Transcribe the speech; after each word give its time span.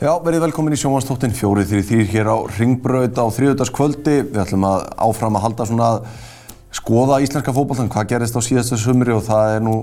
Já, 0.00 0.14
verið 0.24 0.46
velkomin 0.46 0.72
í 0.72 0.78
þrý 1.68 1.80
þrýr 1.84 2.06
hér 2.08 2.28
á 2.32 2.36
Ringbraut 2.56 3.18
á 3.20 3.24
þriðutaskvöldi. 3.36 4.14
Við 4.30 4.38
ætlum 4.40 4.62
að 4.64 4.86
áfram 4.96 5.34
að 5.36 5.42
halda 5.44 5.66
svona 5.68 5.88
að 5.90 5.98
skoða 6.72 7.18
íslenska 7.20 7.52
fókbaltan, 7.52 7.90
hvað 7.92 8.06
gerist 8.14 8.32
á 8.32 8.40
síðastu 8.40 8.78
sumri 8.80 9.12
og 9.12 9.20
það 9.26 9.58
er 9.58 9.66
nú 9.66 9.74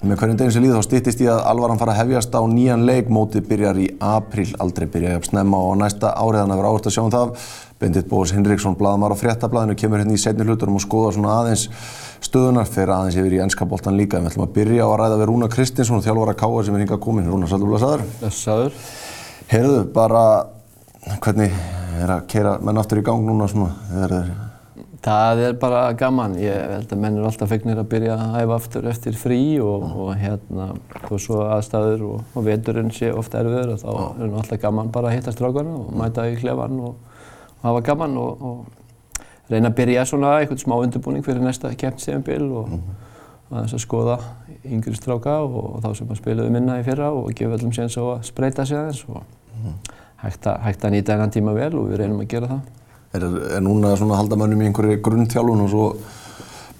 með 0.00 0.22
hverjum 0.22 0.38
deginn 0.40 0.54
sem 0.56 0.64
líður 0.64 0.80
þá 0.80 0.86
stýttist 0.88 1.20
í 1.20 1.28
að 1.28 1.42
alvaran 1.50 1.82
fara 1.82 1.92
að 1.92 2.00
hefjast 2.00 2.32
á 2.32 2.40
nýjan 2.48 2.86
leik. 2.88 3.12
Mótið 3.12 3.44
byrjar 3.50 3.82
í 3.82 3.90
april, 4.00 4.46
aldrei 4.56 4.88
byrja 4.88 5.18
að 5.20 5.28
snemma 5.28 5.60
á 5.60 5.68
næsta 5.84 6.14
árið, 6.16 6.40
þannig 6.40 6.56
að 6.56 6.62
vera 6.62 6.72
áherslu 6.72 6.88
að 6.88 6.96
sjá 6.96 7.04
um 7.04 7.12
það. 7.12 7.52
Bendit 7.84 8.08
Bóðs 8.08 8.32
Hinriksson, 8.32 8.80
bladamar 8.80 9.12
á 9.12 9.20
fréttablaðinu, 9.20 9.76
kemur 9.76 10.00
hérna 10.00 10.16
í 10.16 10.22
setni 10.22 10.48
hlutunum 10.48 10.80
og 10.80 10.86
skoða 10.86 11.12
svona 11.18 11.36
aðeins 11.42 11.68
stöðunar, 12.24 12.72
fer 12.72 12.88
aðeins 12.88 13.20
yfir 13.20 13.36
í 13.36 13.44
ennska 13.44 13.68
boltan 13.68 14.00
líka. 14.00 14.22
Við 14.22 14.32
ætlum 14.32 14.48
að 14.48 14.56
byrja 14.56 14.86
á 14.86 14.88
að 14.88 14.98
ræða 15.02 15.20
við 15.20 15.32
Rúna 15.34 15.52
Kristinsson, 15.52 16.04
þjálfvara 16.06 16.38
Káa 16.40 16.64
sem 16.64 16.78
er 16.78 16.86
hingað 16.86 17.02
komin. 17.04 17.28
Rúna, 17.28 17.50
sælum 17.50 19.01
Heyrðu, 19.52 19.82
bara 19.92 20.20
hvernig 21.20 21.52
er 22.00 22.08
að 22.08 22.22
keira 22.32 22.54
menn 22.64 22.78
aftur 22.80 23.02
í 23.02 23.04
gang 23.04 23.20
núna 23.26 23.44
svona? 23.52 23.74
Er 24.00 24.12
þeir... 24.14 24.28
Það 25.04 25.40
er 25.44 25.56
bara 25.60 25.80
gaman. 25.98 26.38
Ég 26.40 26.70
held 26.70 26.94
að 26.94 27.02
menn 27.02 27.18
eru 27.18 27.26
alltaf 27.28 27.50
fegnir 27.52 27.82
að 27.82 27.90
byrja 27.90 28.14
að 28.16 28.36
hæfa 28.38 28.56
aftur 28.56 28.86
eftir 28.88 29.18
frí 29.20 29.40
og, 29.60 29.84
og 30.06 30.14
hérna, 30.16 30.70
og 31.02 31.20
svo 31.20 31.42
aðstæður 31.52 32.04
og, 32.06 32.22
og 32.32 32.46
veturinn 32.46 32.88
sé 32.96 33.10
ofta 33.12 33.42
erfiður 33.42 33.74
og 33.74 33.82
þá 33.82 33.90
er 33.90 34.22
það 34.22 34.38
alltaf 34.44 34.62
gaman 34.62 34.94
bara 34.94 35.10
að 35.10 35.18
hitta 35.18 35.36
strákarna 35.36 35.76
og 35.82 35.92
mæta 36.00 36.24
í 36.32 36.38
klefan 36.40 36.80
og, 36.86 37.20
og 37.58 37.68
hafa 37.68 37.84
gaman 37.90 38.16
og 38.22 39.20
reyna 39.52 39.68
að 39.68 39.76
byrja 39.82 40.06
svona 40.08 40.32
eitthvað 40.38 40.64
smá 40.64 40.78
undirbúning 40.78 41.28
fyrir 41.28 41.44
næsta 41.44 41.74
keppnsefnbil 41.76 42.48
og 42.48 42.72
mm 42.72 42.80
-hmm. 42.80 43.60
að 43.66 43.76
skoða 43.84 44.18
yngri 44.64 44.96
stráka 44.96 45.36
og 45.44 45.84
þá 45.84 45.94
sem 45.94 46.08
að 46.08 46.22
spilaðu 46.24 46.56
minna 46.56 46.80
í 46.80 46.88
fyrra 46.88 47.12
og 47.12 47.34
gefa 47.34 47.60
öllum 47.60 47.76
séns 47.76 48.00
á 48.00 48.04
að 48.16 48.24
spreita 48.32 48.64
sig 48.64 48.78
aðeins 48.78 49.04
hægt, 50.22 50.46
a, 50.46 50.56
hægt 50.66 50.84
að 50.86 50.96
nýta 50.96 51.14
þennan 51.14 51.34
tíma 51.34 51.54
vel 51.56 51.72
og 51.78 51.90
við 51.90 52.02
reynum 52.02 52.22
að 52.22 52.30
gera 52.34 52.50
það. 52.50 52.60
Er, 53.12 53.24
er 53.58 53.64
núna 53.64 53.92
að 53.92 54.14
halda 54.16 54.38
mönnum 54.40 54.62
í 54.62 54.68
einhverju 54.70 55.00
grunnþjálfun 55.04 55.64
og 55.66 55.72
svo 55.72 55.86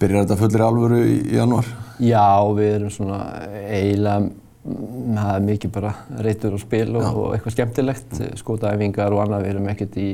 byrjar 0.00 0.24
þetta 0.24 0.38
fullir 0.40 0.64
alvöru 0.66 1.00
í, 1.04 1.16
í 1.32 1.36
januar? 1.38 1.68
Já, 2.02 2.28
við 2.56 2.70
erum 2.76 2.94
svona 2.94 3.18
eiginlega, 3.62 4.30
það 4.62 5.34
er 5.34 5.44
mikið 5.48 5.74
bara 5.74 5.92
reytur 6.26 6.56
og 6.56 6.62
spil 6.62 6.88
og, 6.96 7.04
og 7.10 7.36
eitthvað 7.36 7.56
skemmtilegt, 7.56 8.16
mm. 8.18 8.40
skótaæfingar 8.40 9.14
og 9.14 9.24
annað, 9.24 9.46
við 9.46 9.54
erum 9.54 9.70
ekkert 9.72 9.98
í 10.00 10.08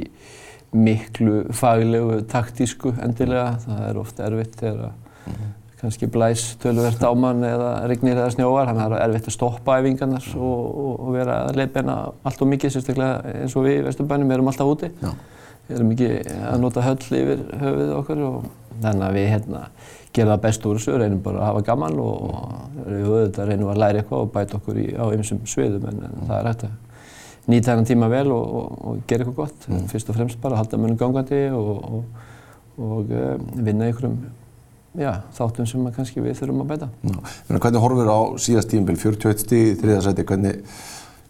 miklu 0.77 1.43
faglegu, 1.57 2.19
taktísku 2.29 2.93
endilega, 3.05 3.55
það 3.65 3.85
er 3.87 4.01
ofta 4.03 4.27
erfitt 4.29 4.59
þegar 4.61 4.91
mm. 4.91 5.47
Kannski 5.79 6.09
blæs 6.11 6.45
töluvert 6.63 7.03
á 7.07 7.13
mann 7.15 7.45
eða 7.47 7.71
regnir 7.87 8.17
eða 8.19 8.33
snjóar, 8.35 8.67
þannig 8.67 8.85
að 8.85 8.93
það 8.93 8.99
er 8.99 9.05
erfitt 9.07 9.29
að 9.31 9.37
stoppa 9.37 9.77
æfingarnar 9.79 10.31
og, 10.35 10.63
og, 10.67 10.95
og 10.95 11.13
vera 11.15 11.37
að 11.47 11.61
leiðbeina 11.61 11.99
allt 12.27 12.43
og 12.43 12.51
mikið, 12.53 12.73
sérstaklega 12.75 13.35
eins 13.45 13.55
og 13.55 13.67
við 13.69 13.79
í 13.79 13.85
Vesturbænum 13.87 14.33
erum 14.35 14.51
alltaf 14.51 14.73
úti. 14.73 14.91
Já. 14.99 15.13
Við 15.69 15.77
erum 15.77 15.93
ekki 15.95 16.11
að 16.49 16.59
nota 16.65 16.83
höll 16.87 17.21
yfir 17.21 17.45
höfuð 17.61 17.95
okkar 17.99 18.25
og 18.27 18.51
þannig 18.83 19.07
að 19.07 19.19
við 19.19 19.31
hérna 19.35 19.63
gerum 20.17 20.33
það 20.33 20.43
best 20.47 20.67
úr 20.67 20.81
þessu, 20.81 20.97
reynum 20.99 21.23
bara 21.23 21.43
að 21.43 21.49
hafa 21.51 21.65
gaman 21.69 21.99
og 22.03 22.19
við 22.89 23.07
auðvitað 23.07 23.51
reynum 23.53 23.73
að 23.73 23.81
læra 23.83 24.03
eitthvað 24.03 24.25
og 24.25 24.33
bæta 24.35 24.59
okkur 24.59 24.81
í, 24.81 24.87
á 24.97 25.05
ymsum 25.15 25.43
sviðum 25.47 25.89
en, 25.91 26.03
en 26.09 26.27
það 26.31 26.39
er 26.39 26.49
hægt 26.49 26.67
að 26.67 26.77
nýta 27.49 27.71
þennan 27.71 27.89
tíma 27.89 28.11
vel 28.13 28.27
og, 28.35 28.57
og, 28.61 28.75
og 28.89 29.05
gera 29.09 29.25
eitthvað 29.25 29.39
gott. 29.45 29.69
Mm. 29.69 29.87
Fyrst 29.93 30.11
og 30.11 30.19
fremst 30.19 30.41
bara 30.43 30.59
halda 30.59 30.81
mönnum 30.81 30.99
gangandi 31.01 31.43
og, 31.55 32.03
og 32.79 33.13
uh, 33.13 33.37
vinna 33.55 33.89
einhverjum 33.89 34.19
já, 34.99 35.13
þáttum 35.39 35.67
sem 35.67 35.91
kannski 35.97 36.23
við 36.25 36.39
þurfum 36.41 36.65
að 36.65 36.73
bæta. 36.73 36.89
Já. 37.03 37.19
Hvernig 37.49 37.85
horfur 37.85 38.11
á 38.11 38.19
síðast 38.45 38.73
tíumbil, 38.73 38.97
41 38.97 39.45
stíð 39.45 39.77
þriðarsæti, 39.83 40.27
hvernig, 40.29 40.63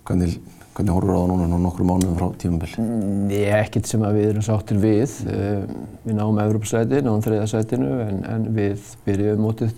hvernig 0.09 0.39
Hvernig 0.79 0.95
horfur 0.95 1.11
það 1.11 1.25
á 1.27 1.31
núna 1.33 1.57
nokkru 1.59 1.85
mánuðum 1.89 2.19
frá 2.21 2.27
tímabill? 2.39 2.69
Mm, 2.79 3.23
ég 3.35 3.49
er 3.51 3.65
ekkert 3.65 3.89
sem 3.91 4.03
að 4.07 4.19
við 4.21 4.29
erum 4.29 4.45
sáttir 4.47 4.77
við. 4.79 5.15
Uh, 5.27 5.65
við 6.05 6.15
náum 6.15 6.37
Evropasæti, 6.39 7.01
náum 7.03 7.25
þriðasætinu 7.25 7.89
en, 8.05 8.21
en 8.31 8.45
við 8.55 8.85
byrjuðum 9.09 9.43
mótið 9.43 9.73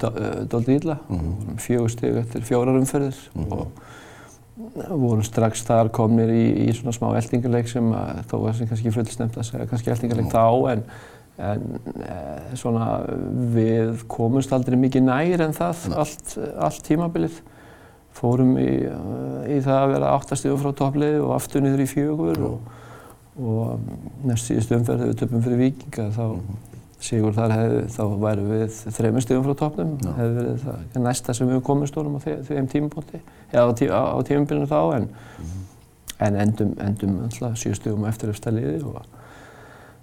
doldið 0.52 0.74
ílla. 0.74 0.98
Mm 1.08 1.22
-hmm. 1.22 1.62
Fjögur 1.64 1.94
steg 1.94 2.18
eftir 2.20 2.44
fjórar 2.44 2.76
umferðir 2.76 3.16
mm 3.32 3.46
-hmm. 3.46 3.62
og 4.90 5.00
vorum 5.06 5.24
strax 5.24 5.64
þar 5.64 5.88
komnir 5.88 6.28
í, 6.28 6.68
í 6.68 6.76
svona 6.76 6.92
smá 6.92 7.16
eldingarleik 7.16 7.68
sem 7.68 7.92
að, 7.96 8.20
þó 8.28 8.36
var 8.44 8.54
sem 8.54 8.68
kannski 8.68 8.92
fullsnemt 8.92 9.38
að 9.38 9.48
segja 9.48 9.70
kannski 9.72 9.90
eldingarleik 9.90 10.26
mm 10.26 10.36
-hmm. 10.36 10.68
þá 10.68 10.72
en, 10.72 10.84
en 11.40 11.78
e, 12.04 12.16
svona 12.58 12.86
við 13.54 14.04
komumst 14.10 14.52
aldrei 14.54 14.76
mikið 14.80 15.06
nær 15.06 15.44
en 15.46 15.56
það 15.56 15.86
allt, 16.02 16.36
allt 16.60 16.84
tímabilið. 16.86 17.40
Fórum 18.20 18.56
í, 18.58 18.68
í 19.54 19.60
það 19.64 19.76
að 19.76 19.92
vera 19.94 20.14
áttastíðum 20.16 20.58
frá 20.60 20.72
toppliði 20.76 21.20
og 21.22 21.36
aftur 21.36 21.62
niður 21.64 21.84
í 21.84 21.86
fjögur 21.88 22.40
og, 22.48 22.72
og 23.38 24.26
næst 24.26 24.50
síðustu 24.50 24.76
umferð 24.76 25.04
þegar 25.04 25.12
við 25.12 25.20
töpum 25.22 25.44
fyrir 25.46 25.62
vikinga 25.62 26.08
þá 26.16 26.24
mm 26.24 26.40
-hmm. 26.40 26.58
sigur 27.06 27.36
þar 27.38 27.54
hefði, 27.54 27.84
þá 27.94 28.02
væri 28.24 28.48
við 28.48 28.80
þreymur 28.98 29.24
stíðum 29.24 29.46
frá 29.46 29.54
toppnum, 29.62 29.94
hefði 30.18 30.34
verið 30.40 30.66
það 30.66 31.06
næsta 31.06 31.34
sem 31.38 31.48
við 31.48 31.62
komum 31.70 31.86
stórum 31.86 32.18
á 32.18 32.20
þeim 32.20 32.68
tímabóti, 32.74 33.22
eða 33.52 33.64
á, 33.64 33.72
tí, 33.78 33.88
á, 33.88 34.02
á 34.10 34.18
tímabilinu 34.26 34.66
þá 34.66 34.80
en, 34.96 35.06
mm 35.06 35.46
-hmm. 35.46 35.64
en 36.26 36.36
endum, 36.36 36.74
endum 36.80 37.16
alltaf 37.24 37.56
síu 37.56 37.74
stíðum 37.74 38.08
eftir 38.10 38.34
eftir 38.34 38.52
liði 38.58 38.82
og 38.84 39.00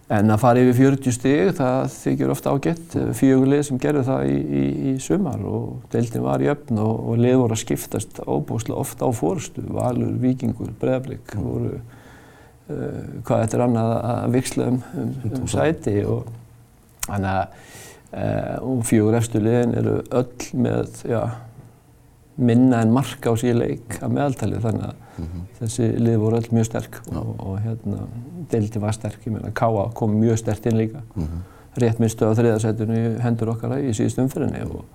En 0.07 0.31
að 0.31 0.39
fara 0.39 0.61
yfir 0.63 0.77
40 0.95 1.11
stig, 1.11 1.49
það 1.57 1.89
þykir 1.91 2.29
ofta 2.31 2.53
ágætt. 2.55 2.93
Fjögulið 3.19 3.63
sem 3.67 3.79
gerði 3.83 4.03
það 4.07 4.29
í, 4.29 4.35
í, 4.39 4.61
í 4.87 4.93
sumar 5.03 5.41
og 5.43 5.81
deildin 5.91 6.23
var 6.23 6.43
í 6.43 6.47
öfn 6.53 6.79
og, 6.79 6.93
og 7.11 7.19
lið 7.19 7.35
voru 7.41 7.57
að 7.57 7.63
skiptast 7.65 8.21
óbúslega 8.23 8.79
ofta 8.79 9.03
á 9.03 9.11
fórstu. 9.11 9.65
Valur, 9.75 10.13
Víkingur, 10.23 10.71
Breðablík 10.79 11.35
mm. 11.35 11.43
voru 11.43 11.73
uh, 11.75 13.01
hvað 13.27 13.43
þetta 13.43 13.59
er 13.59 13.65
annað 13.65 13.91
að 13.97 14.37
viksla 14.37 14.69
um, 14.71 14.79
um, 15.01 15.11
um 15.41 15.49
sæti 15.51 15.97
og 16.07 16.31
þannig 17.09 17.33
að 17.33 17.75
uh, 18.23 18.79
fjögur 18.87 19.19
eftir 19.19 19.43
liðin 19.43 19.75
eru 19.81 19.97
öll 20.21 20.47
með 20.55 21.03
já, 21.03 21.21
minna 22.39 22.79
en 22.85 22.95
marka 22.95 23.35
á 23.35 23.39
síðan 23.39 23.63
leik 23.65 23.99
að 23.99 24.15
meðaltali 24.15 24.63
þannig 24.63 24.87
að 24.87 25.03
mm 25.17 25.25
-hmm. 25.25 25.43
þessi 25.59 25.89
lið 25.99 26.17
voru 26.21 26.37
öll 26.37 26.49
mjög 26.51 26.65
sterk 26.65 27.01
og, 27.11 27.33
og 27.39 27.59
hérna 27.59 28.07
deildi 28.51 28.79
var 28.79 28.93
sterk, 28.93 29.19
ég 29.25 29.33
meina 29.33 29.51
Káa 29.51 29.89
kom 29.93 30.15
mjög 30.21 30.37
sterkt 30.37 30.65
inn 30.65 30.77
líka 30.77 31.01
mm 31.15 31.23
-hmm. 31.23 31.81
rétt 31.81 31.99
minnstu 31.99 32.25
á 32.25 32.33
þriðarsætunni 32.33 33.19
hendur 33.21 33.49
okkar 33.49 33.77
í 33.79 33.93
síðust 33.93 34.19
umfyrinni 34.19 34.63
og, 34.63 34.85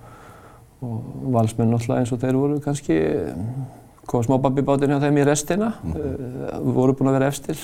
og 0.81 1.03
valsmenn 1.33 1.73
alltaf 1.73 1.97
eins 1.97 2.11
og 2.11 2.19
þeir 2.19 2.35
voru 2.35 2.59
kannski 2.59 2.99
kom 4.05 4.23
smábabibátinn 4.23 4.91
hjá 4.91 4.99
þeim 4.99 5.17
í 5.17 5.23
restina 5.25 5.73
mm 5.83 5.91
-hmm. 5.91 6.65
uh, 6.67 6.73
voru 6.75 6.93
búin 6.93 7.09
að 7.09 7.13
vera 7.13 7.27
efstir 7.27 7.57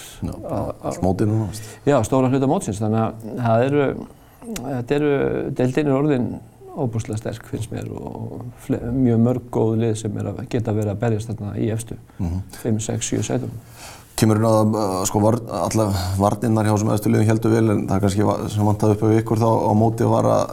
Smótið 0.92 1.28
núna 1.28 1.48
Já, 1.86 2.04
stóran 2.04 2.32
hluta 2.32 2.48
mótsins 2.48 2.80
þannig 2.80 3.00
að 3.00 3.14
það 3.46 3.66
eru 3.66 3.96
þetta 4.58 4.96
eru, 4.96 5.12
deildin 5.58 5.88
er 5.88 5.94
orðin 5.94 6.30
óbúslega 6.80 7.20
sterk 7.20 7.48
finnst 7.52 7.72
mér 7.74 7.90
og 7.92 8.44
mjög 8.70 9.24
mörg 9.26 9.48
góð 9.54 9.76
lið 9.84 9.96
sem 10.04 10.20
er 10.22 10.32
að 10.32 10.44
geta 10.50 10.76
verið 10.76 10.94
að 10.94 11.02
berjast 11.04 11.32
þarna 11.32 11.56
í 11.58 11.70
efstu 11.74 11.96
mm 11.96 12.28
-hmm. 12.28 12.42
5, 12.64 12.80
6, 12.88 13.10
7 13.16 13.24
sætum 13.24 13.56
Kemur 14.20 14.36
hérna 14.36 14.50
að 14.52 15.06
sko 15.08 15.20
var, 15.24 15.38
alla 15.48 15.86
varninnar 16.20 16.66
hjá 16.68 16.78
sem 16.80 16.90
aðstu 16.92 17.12
liðum 17.12 17.30
heldur 17.30 17.52
vel 17.52 17.70
en 17.72 17.86
það 17.88 18.02
kannski 18.04 18.26
var, 18.28 18.50
sem 18.52 18.66
vantaði 18.66 18.96
upp 18.96 19.04
á 19.04 19.08
ykkur 19.20 19.40
þá 19.40 19.52
á 19.70 19.72
móti 19.80 20.04
var 20.04 20.26
að, 20.26 20.50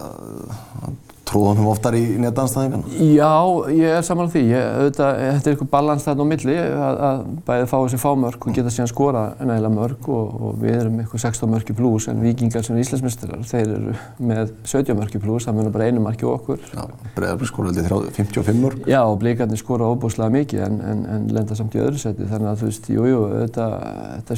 að 1.26 1.32
Trúðan 1.32 1.58
hún 1.58 1.70
oftar 1.72 1.96
í 1.98 2.02
netanstæðingan? 2.22 2.84
Já, 3.16 3.32
ég 3.74 3.94
er 3.98 4.04
saman 4.06 4.28
á 4.28 4.30
því. 4.30 4.42
Ég, 4.52 4.66
auðvitað, 4.78 5.16
þetta 5.20 5.50
er 5.50 5.54
eitthvað 5.54 5.70
balans 5.72 6.04
þarna 6.06 6.22
á 6.22 6.30
milli 6.30 6.56
að, 6.56 6.98
að 7.08 7.16
bæðið 7.48 7.66
fá 7.72 7.76
þessi 7.76 7.98
fámörk 8.02 8.40
og 8.46 8.50
geta 8.56 8.72
síðan 8.72 8.90
skora 8.92 9.22
nægilega 9.40 9.72
mörk 9.74 10.02
og, 10.14 10.26
og 10.46 10.50
við 10.62 10.74
erum 10.76 11.00
eitthvað 11.02 11.22
16 11.24 11.50
mörk 11.50 11.66
í 11.72 11.76
pluss 11.80 12.06
en 12.12 12.22
vikingar 12.22 12.62
sem 12.66 12.76
er 12.76 12.82
íslensmestrar, 12.84 13.42
þeir 13.50 13.66
eru 13.66 13.92
með 14.30 14.52
17 14.70 15.00
mörk 15.00 15.12
í 15.18 15.22
pluss, 15.24 15.48
það 15.48 15.56
munir 15.58 15.74
bara 15.74 15.88
einu 15.90 16.00
marki 16.04 16.24
okkur. 16.30 16.60
Já, 16.70 16.82
Breiðarbrík 17.16 17.50
skora 17.50 17.74
alltaf 17.74 18.20
55 18.20 18.62
mörk. 18.62 18.78
Já, 18.86 19.00
og 19.02 19.18
Blíkarnir 19.22 19.60
skora 19.60 19.90
óbúslega 19.90 20.30
mikið 20.36 20.60
en, 20.68 20.76
en, 20.92 21.00
en 21.16 21.22
lenda 21.34 21.58
samt 21.58 21.74
í 21.74 21.82
öðru 21.82 21.98
seti 22.00 22.28
þannig 22.30 22.52
að 22.52 22.62
þú 22.62 22.66
veist, 22.70 22.84
jújú, 22.92 23.10
jú, 23.10 23.20
þetta, 23.42 23.66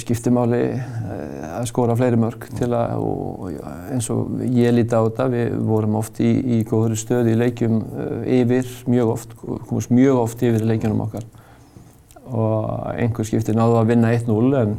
skiptir 0.00 0.32
máli 0.34 0.62
eh, 0.72 1.58
að 1.58 1.68
skora 1.68 1.96
fleiri 1.98 2.18
mörk 2.20 2.48
til 2.56 2.70
að, 2.72 2.96
og, 3.02 3.48
og 3.48 3.50
í, 6.78 6.84
í 6.84 6.84
góðri 6.84 6.98
stöðu 6.98 7.32
í 7.32 7.38
leikjum 7.38 7.82
eh, 7.82 8.40
yfir 8.40 8.70
mjög 8.86 9.08
oft, 9.08 9.36
komast 9.68 9.90
mjög 9.90 10.18
oft 10.22 10.42
yfir 10.42 10.62
í 10.62 10.68
leikjunum 10.68 11.00
okkar. 11.00 11.26
Og 12.28 12.94
einhver 12.94 13.24
skipti 13.24 13.52
náðu 13.52 13.78
að 13.80 13.90
vinna 13.92 14.12
1-0 14.14 14.56
en 14.62 14.76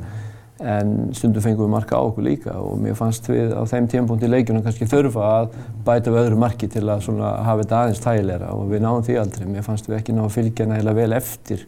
en 0.60 0.90
stundum 1.16 1.44
fengum 1.44 1.68
við 1.68 1.72
marka 1.72 1.96
á 1.96 2.04
okkur 2.04 2.26
líka 2.26 2.54
og 2.60 2.80
mér 2.84 2.96
fannst 3.00 3.28
við 3.32 3.54
á 3.56 3.64
þeim 3.70 3.86
tímpunkt 3.92 4.24
í 4.28 4.30
leikjunum 4.30 4.64
kannski 4.66 4.88
þurfa 4.92 5.28
að 5.38 5.54
bæta 5.88 6.12
við 6.12 6.20
öðru 6.26 6.40
marki 6.42 6.68
til 6.72 6.84
að 6.84 7.06
svona 7.06 7.30
hafa 7.46 7.64
þetta 7.64 7.78
aðeins 7.80 8.02
tægilegra 8.04 8.50
og 8.56 8.66
við 8.74 8.84
náðum 8.84 9.06
því 9.08 9.16
aldrei. 9.22 9.46
Mér 9.54 9.66
fannst 9.68 9.88
við 9.88 9.98
ekki 10.00 10.16
ná 10.18 10.24
að 10.26 10.34
fylgja 10.36 10.68
nægilega 10.68 10.98
vel 11.00 11.16
eftir 11.16 11.64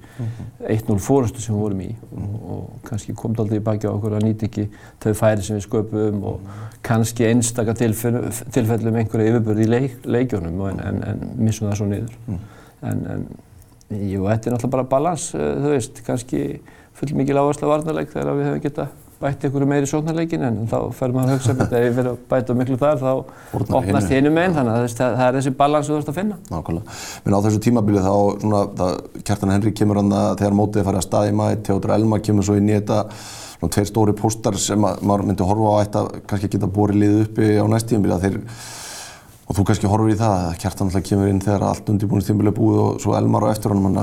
1-0 0.75 0.97
fórustu 1.05 1.43
sem 1.43 1.55
við 1.55 1.63
vorum 1.63 1.83
í 1.85 1.91
og, 2.09 2.33
og 2.55 2.81
kannski 2.89 3.15
kom 3.15 3.31
þetta 3.31 3.45
aldrei 3.45 3.61
í 3.61 3.65
baki 3.69 3.87
á 3.87 3.91
okkur 3.93 4.17
að 4.17 4.25
nýta 4.27 4.49
ekki 4.49 4.65
þau 5.05 5.13
færi 5.21 5.45
sem 5.47 5.59
við 5.59 5.67
sköpum 5.69 6.25
og 6.33 6.51
kannski 6.83 7.29
einstaka 7.29 7.77
tilfellum 7.77 8.99
einhverja 8.99 9.37
yfirbörði 9.37 9.69
í 9.69 9.71
leik, 9.71 9.95
leikjunum 10.03 10.59
en, 10.67 10.83
en, 10.89 10.99
en 11.13 11.23
missum 11.39 11.69
það 11.69 11.79
svo 11.79 11.89
niður. 11.93 12.19
En, 12.81 13.07
en 13.15 13.25
Jú, 13.91 14.23
þetta 14.23 14.47
er 14.47 14.53
náttúrulega 14.55 14.71
bara 14.71 14.87
balans, 14.87 15.25
uh, 15.35 15.49
þú 15.59 15.71
veist, 15.73 15.97
kannski 16.07 16.41
full 17.01 17.15
mikil 17.17 17.39
áherslu 17.41 17.69
á 17.69 17.71
varnarleik 17.73 18.13
þegar 18.13 18.37
við 18.37 18.47
hefum 18.49 18.65
getað 18.67 18.99
bætt 19.21 19.43
einhverju 19.45 19.67
meiri 19.69 19.89
sóknarleikin 19.89 20.43
en 20.47 20.55
þá 20.69 20.77
fer 20.97 21.13
maður 21.13 21.35
að 21.35 21.35
hugsa 21.35 21.53
að 21.53 21.75
ef 21.77 21.83
ég 21.85 21.95
fyrir 21.97 22.09
að 22.11 22.21
bæta 22.31 22.55
miklu 22.57 22.77
þar 22.81 23.01
þá 23.01 23.11
opnast 23.77 24.13
hinu 24.13 24.31
meginn 24.33 24.55
þannig 24.55 24.73
að 24.73 24.85
það, 24.97 25.17
það 25.19 25.25
er 25.27 25.37
þessi 25.37 25.53
balans 25.59 25.91
þú 25.91 25.97
ert 25.99 26.09
að 26.09 26.17
finna. 26.17 26.37
Nákvæmlega. 26.49 26.97
Minn 27.25 27.37
á 27.37 27.43
þessu 27.45 27.61
tímabili 27.67 28.01
þá 28.01 28.15
svona, 28.41 28.63
það, 28.79 28.97
Kjartan 29.29 29.53
Henry 29.53 29.75
kemur 29.77 30.01
hann 30.01 30.17
að 30.17 30.31
þegar 30.41 30.57
mótið 30.57 30.87
farið 30.89 31.01
að 31.03 31.05
staði 31.05 31.37
maður, 31.37 31.61
Teodor 31.69 31.95
Elmar 31.97 32.25
kemur 32.25 32.49
svo 32.49 32.57
inn 32.57 32.71
í 32.71 32.75
þetta 32.79 32.99
svona 33.51 33.75
tveir 33.77 33.89
stóri 33.91 34.17
póstar 34.17 34.57
sem 34.57 34.89
að, 34.89 35.05
maður 35.05 35.27
myndi 35.29 35.49
horfa 35.51 35.77
á 35.77 35.81
ætta 35.85 36.03
kannski 36.25 36.49
geta 36.55 36.71
borið 36.79 37.01
liðið 37.03 37.23
uppi 37.27 37.51
á 37.61 37.65
næstíðumbili 37.75 38.17
að 38.17 38.25
þeir 38.25 38.41
og 39.45 39.57
þú 39.57 39.67
kannski 39.69 39.91
horfur 39.91 40.09
í 40.09 40.17
það 40.17 40.35
að 40.47 40.59
Kjartan 40.63 40.89
alltaf 40.89 41.05
kemur 41.05 41.29
inn 41.29 41.45
þegar 41.45 41.69
allt 41.69 41.93
undirbúinustímbili 41.93 42.49
er 42.49 42.57
búið 42.57 42.83
og 42.87 43.01
svo 43.03 43.17
Elmar 43.19 43.45
á 43.45 43.53
eftir 43.53 43.75
honum 43.75 43.99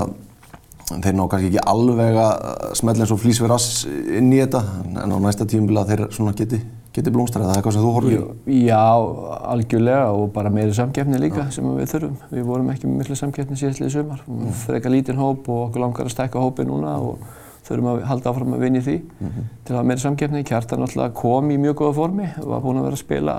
þeir 0.89 1.15
ná 1.17 1.23
kannski 1.29 1.49
ekki 1.51 1.63
alveg 1.69 2.17
að 2.19 2.75
smetla 2.79 3.05
eins 3.05 3.13
og 3.13 3.21
flýs 3.21 3.39
við 3.41 3.51
rass 3.51 3.85
inn 3.87 4.31
í 4.33 4.39
þetta 4.41 4.61
en 5.03 5.13
á 5.13 5.17
næsta 5.21 5.47
tíumbila 5.49 5.85
þeir 5.89 6.05
svona 6.15 6.33
geti, 6.37 6.59
geti 6.95 7.13
blómstrar 7.13 7.45
eða 7.45 7.57
eitthvað 7.57 7.75
sem 7.75 7.85
þú 7.85 7.91
horfir 7.95 8.15
í? 8.15 8.61
Já, 8.65 8.85
algjörlega 9.53 10.07
og 10.15 10.31
bara 10.35 10.51
meiri 10.53 10.73
samkeppni 10.77 11.21
líka 11.21 11.45
Já. 11.45 11.51
sem 11.57 11.69
við 11.77 11.93
þurfum. 11.93 12.15
Við 12.33 12.47
vorum 12.49 12.71
ekki 12.73 12.89
með 12.89 13.03
miklu 13.03 13.19
samkeppni 13.19 13.59
síðastlið 13.59 13.93
sumar. 13.95 14.23
Mm. 14.27 14.51
Frekar 14.65 14.93
lítinn 14.93 15.21
hóp 15.21 15.49
og 15.49 15.67
okkur 15.67 15.85
langar 15.85 16.09
að 16.09 16.15
stækka 16.15 16.43
hópi 16.43 16.65
núna 16.67 16.95
og 16.97 17.25
þurfum 17.67 17.91
að 17.93 18.05
halda 18.09 18.33
áfram 18.33 18.55
að 18.57 18.63
vinja 18.65 18.81
í 18.81 18.87
því 18.87 18.97
mm 18.99 19.27
-hmm. 19.27 19.49
til 19.63 19.73
að 19.73 19.77
hafa 19.77 19.89
meiri 19.91 20.05
samkeppni. 20.05 20.43
Kjartan 20.43 20.85
alltaf 20.85 21.13
kom 21.13 21.51
í 21.51 21.57
mjög 21.57 21.75
góða 21.83 21.93
formi 22.01 22.29
og 22.41 22.47
var 22.49 22.61
búinn 22.63 22.79
að 22.81 22.87
vera 22.89 22.97
að 22.97 23.05
spila 23.05 23.35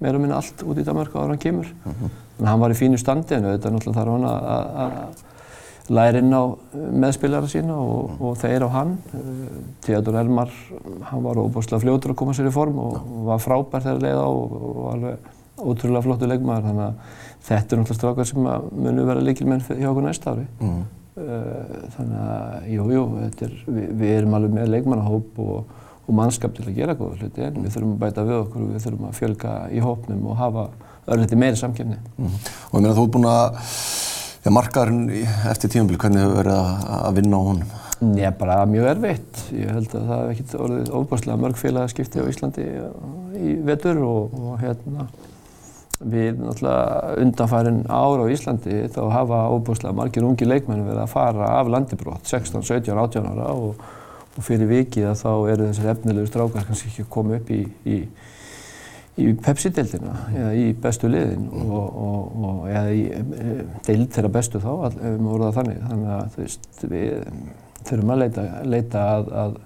meira 0.00 0.16
og 0.18 0.20
minna 0.20 0.36
allt 0.36 0.62
út 0.62 0.78
í 0.78 0.84
Danmark 0.84 1.14
ára 1.14 1.28
hann 1.28 1.38
kemur. 1.38 1.64
Mm 1.64 1.92
-hmm. 1.92 2.10
Læra 5.92 6.20
inn 6.22 6.32
á 6.32 6.42
meðspiljara 6.72 7.48
sína 7.52 7.74
og, 7.76 8.14
mm. 8.14 8.20
og 8.24 8.36
þeir 8.40 8.64
á 8.64 8.68
hann. 8.72 8.94
Theodor 9.84 10.16
Elmar, 10.22 10.52
hann 11.10 11.24
var 11.26 11.40
óbúslega 11.42 11.82
fljótur 11.82 12.14
að 12.14 12.20
koma 12.22 12.36
sér 12.36 12.48
í 12.48 12.54
form 12.54 12.78
og 12.80 13.00
var 13.26 13.42
frábær 13.44 13.84
þegar 13.84 14.00
leið 14.06 14.20
á 14.24 14.28
og 14.28 14.54
var 14.78 14.94
alveg 14.94 15.32
ótrúlega 15.60 16.02
flottu 16.06 16.28
leikmaður 16.28 16.68
þannig 16.70 16.86
að 16.86 17.20
þetta 17.44 17.76
er 17.76 17.80
náttúrulega 17.80 17.98
strákar 17.98 18.28
sem 18.30 18.46
munu 18.84 19.04
vera 19.10 19.24
líkilmenn 19.24 19.64
hjá 19.68 19.90
okkur 19.90 20.06
næsta 20.08 20.32
ári. 20.32 20.46
Mm. 20.60 20.80
Þannig 21.94 22.22
að, 22.24 22.70
jú, 22.72 22.86
jú, 22.96 23.04
er, 23.28 23.52
við, 23.68 23.92
við 24.00 24.14
erum 24.16 24.38
alveg 24.38 24.56
með 24.56 24.72
leikmannahóp 24.72 25.38
og, 25.44 25.76
og 26.08 26.16
mannskap 26.16 26.56
til 26.56 26.66
að 26.66 26.80
gera 26.80 26.96
góða 26.98 27.20
hluti 27.20 27.44
en 27.44 27.60
við 27.60 27.76
þurfum 27.76 27.92
að 27.94 28.02
bæta 28.02 28.24
við 28.26 28.40
okkur 28.40 28.64
og 28.64 28.72
við 28.72 28.88
þurfum 28.88 29.06
að 29.10 29.14
fjölga 29.20 29.54
í 29.70 29.84
hópnum 29.84 30.26
og 30.32 30.40
hafa 30.40 30.66
örliti 31.12 31.38
meiri 31.38 31.60
samkjöfni. 31.60 32.00
Mm. 32.16 32.34
Og 32.72 32.74
ég 32.80 32.82
meina 32.82 32.96
þú 32.96 33.06
ert 33.06 33.14
búinn 33.14 33.30
að 33.30 33.70
Já, 34.44 34.50
markaðurinn 34.52 35.06
eftir 35.48 35.70
tímafél, 35.72 35.96
hvernig 35.96 36.20
hefur 36.20 36.34
verið 36.36 36.58
að 36.92 37.14
vinna 37.16 37.38
á 37.40 37.42
honum? 37.46 37.68
Já, 38.18 38.26
bara 38.36 38.56
mjög 38.68 38.88
erfitt. 38.90 39.38
Ég 39.56 39.70
held 39.72 39.94
að 39.96 40.10
það 40.10 40.18
hef 40.20 40.32
ekkert 40.34 40.56
orðið 40.66 40.90
óbúrslega 40.98 41.36
mörg 41.40 41.56
félagaskipti 41.56 42.20
á 42.20 42.28
Íslandi 42.28 42.66
í 43.40 43.54
vetur 43.64 44.02
og, 44.04 44.34
og 44.36 44.58
hérna 44.60 45.06
við 46.04 46.42
náttúrulega 46.42 47.14
undanfærin 47.22 47.80
ára 47.88 48.28
á 48.28 48.32
Íslandi 48.34 48.82
þá 48.92 49.00
hafa 49.14 49.40
óbúrslega 49.54 49.96
margir 49.96 50.28
ungi 50.28 50.50
leikmenn 50.50 50.84
verið 50.90 51.04
að 51.06 51.14
fara 51.14 51.48
af 51.62 51.72
landibrótt 51.72 52.28
16, 52.28 52.60
17, 52.68 53.00
18 53.00 53.30
ára 53.32 53.48
og, 53.56 53.80
og 54.36 54.44
fyrir 54.44 54.68
vikið 54.68 55.08
að 55.14 55.20
þá 55.22 55.30
eru 55.54 55.70
þessar 55.70 55.94
efnilegu 55.94 56.28
strákar 56.28 56.68
kannski 56.68 56.92
ekki 56.92 57.06
að 57.06 57.12
koma 57.16 57.40
upp 57.40 57.54
í, 57.54 57.62
í 57.88 58.02
í 59.20 59.28
Pepsi-deildina 59.44 60.14
eða 60.34 60.54
í 60.58 60.64
bestu 60.84 61.10
liðin 61.10 61.44
mm. 61.46 61.68
og, 61.70 62.00
og, 62.06 62.32
og 62.48 62.64
eða 62.70 62.94
í 62.94 63.04
e, 63.14 63.58
deild 63.86 64.08
þeirra 64.14 64.32
bestu 64.34 64.62
þá, 64.62 64.72
ef 64.88 64.98
við 65.04 65.20
vorum 65.28 65.44
það 65.46 65.60
þannig. 65.60 65.84
Þannig 65.90 66.16
að 66.16 66.40
veist, 66.40 66.66
við 66.90 67.30
þurfum 67.84 68.12
að 68.14 68.20
leita, 68.24 68.48
leita 68.74 69.06
að, 69.12 69.30
að 69.44 69.56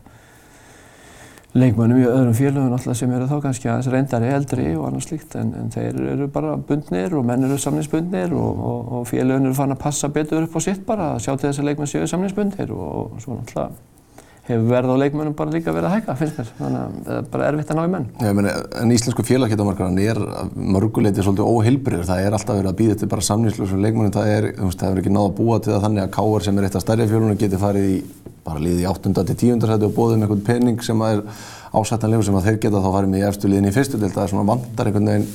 leikmönnum 1.56 2.02
í 2.02 2.06
öðrum 2.06 2.36
félögum 2.36 2.74
alltaf 2.76 2.98
sem 2.98 3.12
eru 3.16 3.28
þá 3.30 3.36
kannski 3.46 3.70
aðeins 3.70 3.90
reyndari, 3.92 4.30
eldri 4.36 4.68
og 4.76 4.88
annað 4.90 5.06
slíkt 5.06 5.36
en, 5.40 5.54
en 5.56 5.72
þeir 5.72 6.00
eru 6.12 6.28
bara 6.32 6.56
bundnir 6.68 7.16
og 7.16 7.24
menn 7.26 7.48
eru 7.48 7.56
samninsbundnir 7.62 8.34
og, 8.36 8.64
og 8.98 9.06
félögum 9.08 9.48
eru 9.48 9.56
fann 9.56 9.72
að 9.72 9.80
passa 9.86 10.12
betur 10.12 10.44
upp 10.44 10.58
á 10.58 10.60
sitt 10.60 10.84
bara 10.86 11.14
að 11.14 11.22
sjá 11.24 11.32
til 11.32 11.48
þess 11.48 11.62
að 11.62 11.70
leikmenn 11.70 11.90
séu 11.94 12.10
samninsbundir 12.10 12.74
og 12.76 13.16
svona 13.24 13.46
alltaf 13.46 13.87
hefur 14.48 14.66
verð 14.70 14.92
á 14.92 14.96
leikmönnum 15.02 15.34
bara 15.36 15.52
líka 15.52 15.72
verið 15.74 15.88
að 15.88 15.94
hækka, 15.98 16.16
finnst 16.18 16.38
mér. 16.40 16.52
Þannig 16.58 16.80
að 16.80 16.94
það 17.08 17.18
er 17.18 17.26
bara 17.32 17.48
erfitt 17.50 17.72
að 17.72 17.78
ná 17.78 17.82
í 17.82 17.92
menn. 17.92 18.06
Já, 18.18 18.30
meni, 18.38 18.54
en 18.82 18.94
íslensku 18.96 19.24
félagkjötamarkaðan 19.28 20.00
er 20.04 20.20
mörguleiti 20.76 21.24
svolítið 21.26 21.50
óheilbriður. 21.52 22.06
Það 22.08 22.24
er 22.24 22.38
alltaf 22.38 22.58
verið 22.58 22.70
að 22.72 22.78
býða 22.80 22.96
til 22.98 23.10
bara 23.12 23.26
samnýslusum 23.28 23.84
leikmönnum. 23.84 24.14
Það 24.16 24.32
er, 24.32 24.48
þú 24.56 24.70
veist, 24.70 24.80
það 24.80 24.88
hefur 24.88 25.02
ekki 25.02 25.14
náða 25.14 25.28
að 25.28 25.36
búa 25.42 25.60
til 25.60 25.74
það 25.74 25.84
þannig 25.86 26.04
að 26.04 26.14
Káar 26.16 26.46
sem 26.48 26.58
er 26.58 26.68
eitt 26.68 26.78
af 26.78 26.84
stærri 26.86 27.08
fjölunum 27.12 27.40
geti 27.42 27.60
farið 27.60 27.90
í 27.92 27.98
bara 28.48 28.64
liðið 28.64 28.84
í 28.84 28.88
8. 28.88 29.14
til 29.18 29.38
10. 29.44 29.68
sæti 29.68 29.88
og 29.88 29.94
bóðið 29.96 30.16
með 30.16 30.28
einhvern 30.28 30.46
pening 30.46 30.82
sem 30.84 31.04
er 31.04 31.22
ásættanlegur 31.76 32.24
sem 32.24 32.38
að 32.38 32.48
þeir 32.48 32.60
geta 32.64 32.80
þá 32.80 32.90
farið 32.94 33.12
með 33.12 33.20
í 33.20 33.28
efstu 33.28 33.52
liðin 33.52 33.68
í 33.68 33.74
fyrstu 33.76 34.00
til. 34.00 34.12
Það 34.14 34.24
er 34.24 34.32
svona 34.32 34.48
vandar 34.48 34.88
einhvern 34.88 35.10
veginn 35.12 35.30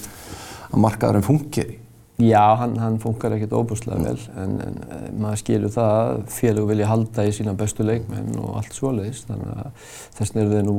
að 0.74 0.86
markaðurinn 0.88 1.28
fungeri. 1.28 1.83
Já, 2.22 2.56
hann, 2.60 2.76
hann 2.78 3.00
funkar 3.02 3.34
ekkert 3.34 3.56
óbúslega 3.58 3.98
vel 3.98 4.20
en, 4.38 4.52
en 4.62 4.76
eh, 4.86 5.06
maður 5.18 5.40
skilur 5.42 5.72
það 5.74 5.94
að 6.00 6.20
félög 6.30 6.68
vilja 6.70 6.90
halda 6.92 7.24
í 7.26 7.32
sína 7.34 7.56
bestu 7.58 7.86
leikmenn 7.88 8.36
og 8.38 8.60
allt 8.60 8.76
svoleiðis 8.78 9.24
þannig 9.26 9.54
að 9.56 9.88
þess 10.20 10.36
vegna 10.36 10.44
eru 10.44 10.52
þeir 10.54 10.68
nú 10.68 10.76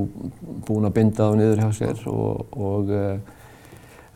búin 0.68 0.86
að 0.86 0.94
binda 1.00 1.26
á 1.26 1.30
niður 1.34 1.62
hjá 1.64 1.72
sér 1.80 2.04
og, 2.12 2.54
og 2.54 2.92
uh, 2.94 3.32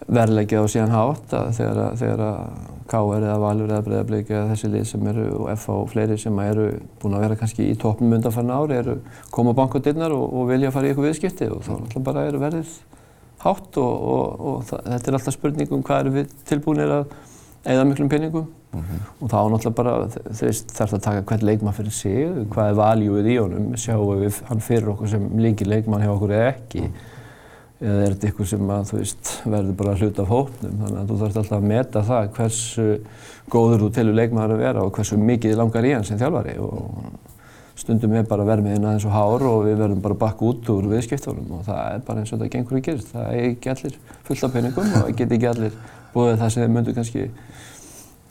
verðleggja 0.07 0.63
á 0.63 0.67
síðan 0.71 0.95
hátt 0.95 1.35
að 1.35 1.49
þegar 1.59 1.81
að, 1.83 1.97
þegar 2.05 2.23
að 2.29 2.39
K.R. 2.89 3.25
eða 3.27 3.41
Valur 3.43 3.73
eða 3.73 3.87
Breiðablík 3.89 4.31
eða 4.33 4.53
þessi 4.53 4.71
lið 4.73 4.87
sem 4.93 5.09
eru 5.11 5.27
og 5.41 5.51
F.A. 5.57 5.75
og 5.75 5.91
fleiri 5.91 6.21
sem 6.23 6.39
eru 6.45 6.69
búin 7.03 7.19
að 7.19 7.25
vera 7.27 7.41
kannski 7.41 7.67
í 7.67 7.75
toppnum 7.83 8.15
undanfarn 8.17 8.55
ári 8.55 8.79
eru 8.79 8.95
koma 9.35 9.53
á 9.53 9.59
bankadinnar 9.59 10.15
og, 10.15 10.23
og 10.39 10.49
vilja 10.53 10.71
fara 10.73 10.87
í 10.87 10.95
eitthvað 10.95 11.11
viðskipti 11.11 11.51
og 11.51 11.67
þá 11.67 11.73
náttúrulega 11.75 12.07
bara 12.13 12.25
eru 12.31 12.45
verðið 12.47 12.79
hátt 13.43 13.81
og, 13.81 14.07
og, 14.13 14.47
og 14.51 14.63
þetta 14.69 15.11
er 15.11 15.19
alltaf 15.19 15.35
spurning 15.37 15.73
um 15.75 15.83
hvað 15.87 16.05
eru 16.05 16.15
við 16.19 16.33
tilbúinir 16.49 16.95
að 17.01 17.05
eða 17.69 17.85
miklum 17.85 18.09
peningum 18.09 18.47
mm 18.73 18.81
-hmm. 18.81 19.05
og 19.21 19.31
þá 19.31 19.39
náttúrulega 19.51 19.75
bara 19.75 20.09
þarf 20.09 20.93
það 20.93 20.95
að 20.95 21.03
taka 21.03 21.23
hvern 21.23 21.47
leikmann 21.47 21.75
fyrir 21.75 21.93
sig, 21.93 22.49
hvað 22.51 22.69
er 22.69 22.75
valjúið 22.75 23.27
í 23.27 23.37
honum, 23.39 23.77
sjáum 23.77 24.21
við 24.23 24.43
hann 24.49 24.61
fyrir 24.61 24.89
okkur 24.89 25.09
sem 25.09 25.31
líkir 25.39 25.67
leikmann 25.67 26.03
hjá 26.03 26.11
okkur 26.11 26.31
eða 26.33 26.49
ekki 26.49 26.81
mm. 26.81 26.93
eða 27.81 28.03
er 28.03 28.13
þetta 28.15 28.29
ykkur 28.29 28.47
sem 28.47 28.71
að 28.71 28.85
þú 28.91 28.99
veist 28.99 29.33
verður 29.45 29.75
bara 29.77 29.95
hlut 29.95 30.19
af 30.19 30.29
hópnum 30.29 30.79
þannig 30.83 31.01
að 31.01 31.09
þú 31.09 31.19
þarfst 31.19 31.37
alltaf 31.37 31.59
að 31.59 31.69
meta 31.73 32.03
það 32.03 32.31
hversu 32.37 33.01
góður 33.51 33.81
þú 33.81 33.91
telur 33.93 34.15
leikmann 34.15 34.51
að 34.51 34.59
vera 34.59 34.83
og 34.83 34.93
hversu 34.93 35.17
mikið 35.17 35.57
langar 35.57 35.85
í 35.85 35.93
hann 35.95 36.05
sem 36.05 36.19
þjálfari 36.19 36.59
og 36.59 37.28
stundum 37.79 38.15
er 38.19 38.27
bara 38.27 38.47
vermiðin 38.47 38.87
aðeins 38.87 39.07
og 39.07 39.15
hár 39.15 39.45
og 39.47 39.61
við 39.69 39.77
verðum 39.79 40.01
bara 40.03 40.17
bakk 40.19 40.43
út 40.47 40.71
úr 40.73 40.89
viðskiptunum 40.91 41.59
og 41.59 41.67
það 41.69 41.83
er 41.93 42.01
bara 42.07 42.23
eins 42.23 42.33
og 42.33 42.41
þetta 42.41 42.51
gengur 42.57 42.79
og 42.79 42.89
gerist. 42.89 43.13
Það 43.13 43.29
er 43.35 43.45
ekki 43.53 43.73
allir 43.73 43.99
fullt 44.27 44.47
af 44.49 44.57
peningum 44.57 44.89
og 44.89 44.97
það 44.97 45.13
get 45.21 45.37
ekki 45.37 45.51
allir 45.53 45.77
búið 46.15 46.41
það 46.41 46.55
sem 46.55 46.65
þeir 46.65 46.75
myndu 46.75 46.97
kannski, 46.97 47.29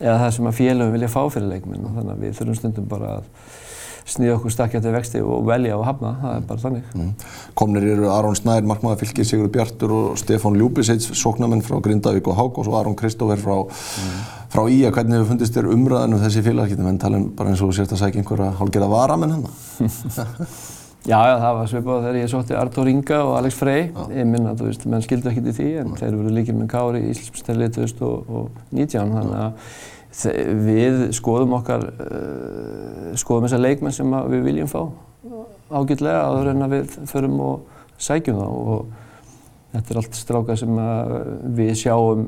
eða 0.02 0.18
það 0.24 0.34
sem 0.36 0.50
að 0.50 0.60
félagum 0.60 0.98
vilja 0.98 1.14
fá 1.14 1.22
fyrir 1.32 1.50
leikminn 1.54 1.88
og 1.88 1.96
þannig 1.96 2.14
að 2.14 2.26
við 2.26 2.38
þurfum 2.42 2.60
stundum 2.60 2.90
bara 2.92 3.14
að 3.20 3.30
snýða 4.08 4.38
okkur 4.38 4.54
stakkjandi 4.56 4.92
vexti 4.96 5.20
og 5.20 5.44
velja 5.48 5.76
og 5.76 5.84
hafna, 5.84 6.14
það 6.22 6.36
er 6.38 6.46
bara 6.48 6.64
þannig. 6.64 6.92
Mm. 6.96 7.10
Komnir 7.60 7.88
eru 7.92 8.08
Aron 8.14 8.38
Snær, 8.40 8.64
Markmaður 8.68 9.02
Fylgir, 9.02 9.28
Sigur 9.28 9.52
Bjartur 9.52 9.92
og 9.92 10.20
Stefán 10.22 10.56
Ljúbiseit, 10.60 11.04
sóknamenn 11.04 11.64
frá 11.66 11.76
Grindavík 11.84 12.32
og 12.32 12.40
Hák 12.40 12.62
og 12.64 12.72
Aron 12.80 12.96
Kristófer 13.00 13.42
frá 13.44 13.58
mm 13.68 14.37
frá 14.54 14.64
í 14.72 14.80
að 14.88 14.96
hvernig 14.96 15.18
hefur 15.18 15.30
fundist 15.32 15.58
þér 15.58 15.70
umræðan 15.74 16.16
um 16.16 16.24
þessi 16.24 16.44
félagsgæti, 16.46 16.86
menn 16.86 17.00
tala 17.02 17.20
um 17.20 17.30
bara 17.38 17.54
eins 17.54 17.64
og 17.66 17.74
sérst 17.76 17.96
að 17.96 18.02
sækja 18.04 18.22
einhverja 18.22 18.54
hálfgerða 18.60 18.90
varamenn 18.92 19.36
hann? 19.36 19.46
já, 21.12 21.18
já, 21.18 21.36
það 21.44 21.60
var 21.60 21.72
svipað 21.74 22.06
þegar 22.06 22.20
ég 22.22 22.32
sótti 22.32 22.58
Artur 22.60 22.92
Inga 22.92 23.20
og 23.26 23.36
Alex 23.42 23.60
Frey. 23.60 23.90
Já. 23.90 24.06
Ég 24.22 24.32
minna, 24.32 24.56
þú 24.58 24.70
veist, 24.70 24.88
menn 24.88 25.06
skildu 25.06 25.32
ekkert 25.32 25.52
í 25.52 25.58
því 25.60 25.68
en 25.84 25.92
Nei. 25.92 26.00
þeir 26.00 26.10
eru 26.14 26.34
líkir 26.40 26.58
með 26.58 26.72
Kári 26.74 27.04
í 27.04 27.12
Íslandsmyndstelið 27.14 27.76
2019, 27.82 29.14
þannig 29.18 29.44
að 29.44 29.54
við 30.68 31.04
skoðum 31.14 31.58
okkar, 31.60 31.84
uh, 32.08 33.12
skoðum 33.20 33.46
þessar 33.46 33.62
leikmenn 33.62 33.94
sem 33.94 34.16
við 34.32 34.48
viljum 34.48 34.72
fá 34.72 34.82
ágætlega 35.68 36.24
áður 36.24 36.54
en 36.54 36.66
að 36.66 36.76
við 36.76 36.94
förum 37.12 37.40
og 37.44 37.82
sækjum 38.02 38.40
þá 38.40 38.48
og 38.48 38.86
þetta 39.74 39.94
er 39.94 40.00
allt 40.02 40.18
strákað 40.18 40.62
sem 40.62 40.80
við 41.58 41.74
sjáum 41.82 42.28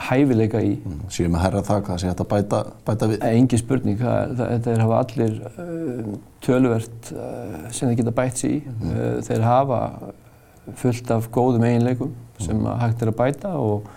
hæfileika 0.00 0.60
í. 0.64 0.72
Mm, 0.78 1.00
Sýrum 1.12 1.36
að 1.36 1.44
herra 1.44 1.62
það, 1.66 1.82
hvað 1.86 2.00
sé 2.00 2.08
þetta 2.08 2.26
bæta, 2.30 2.60
bæta 2.86 3.08
við? 3.10 3.24
Engi 3.28 3.60
spurning, 3.60 4.00
það, 4.00 4.34
það, 4.38 4.52
þeir 4.66 4.82
hafa 4.84 5.00
allir 5.04 5.38
uh, 5.50 6.10
töluvert 6.44 7.12
uh, 7.14 7.56
sem 7.68 7.90
þeir 7.90 7.98
geta 8.00 8.16
bætt 8.16 8.40
sér 8.40 8.56
í. 8.56 8.60
Mm. 8.70 8.92
Uh, 8.94 9.14
þeir 9.26 9.46
hafa 9.46 9.80
fullt 10.80 11.12
af 11.16 11.30
góðum 11.34 11.66
eiginleikum 11.68 12.14
sem 12.40 12.56
mm. 12.56 12.70
hægt 12.80 13.04
er 13.04 13.12
að 13.12 13.18
bæta 13.20 13.54
og, 13.60 13.90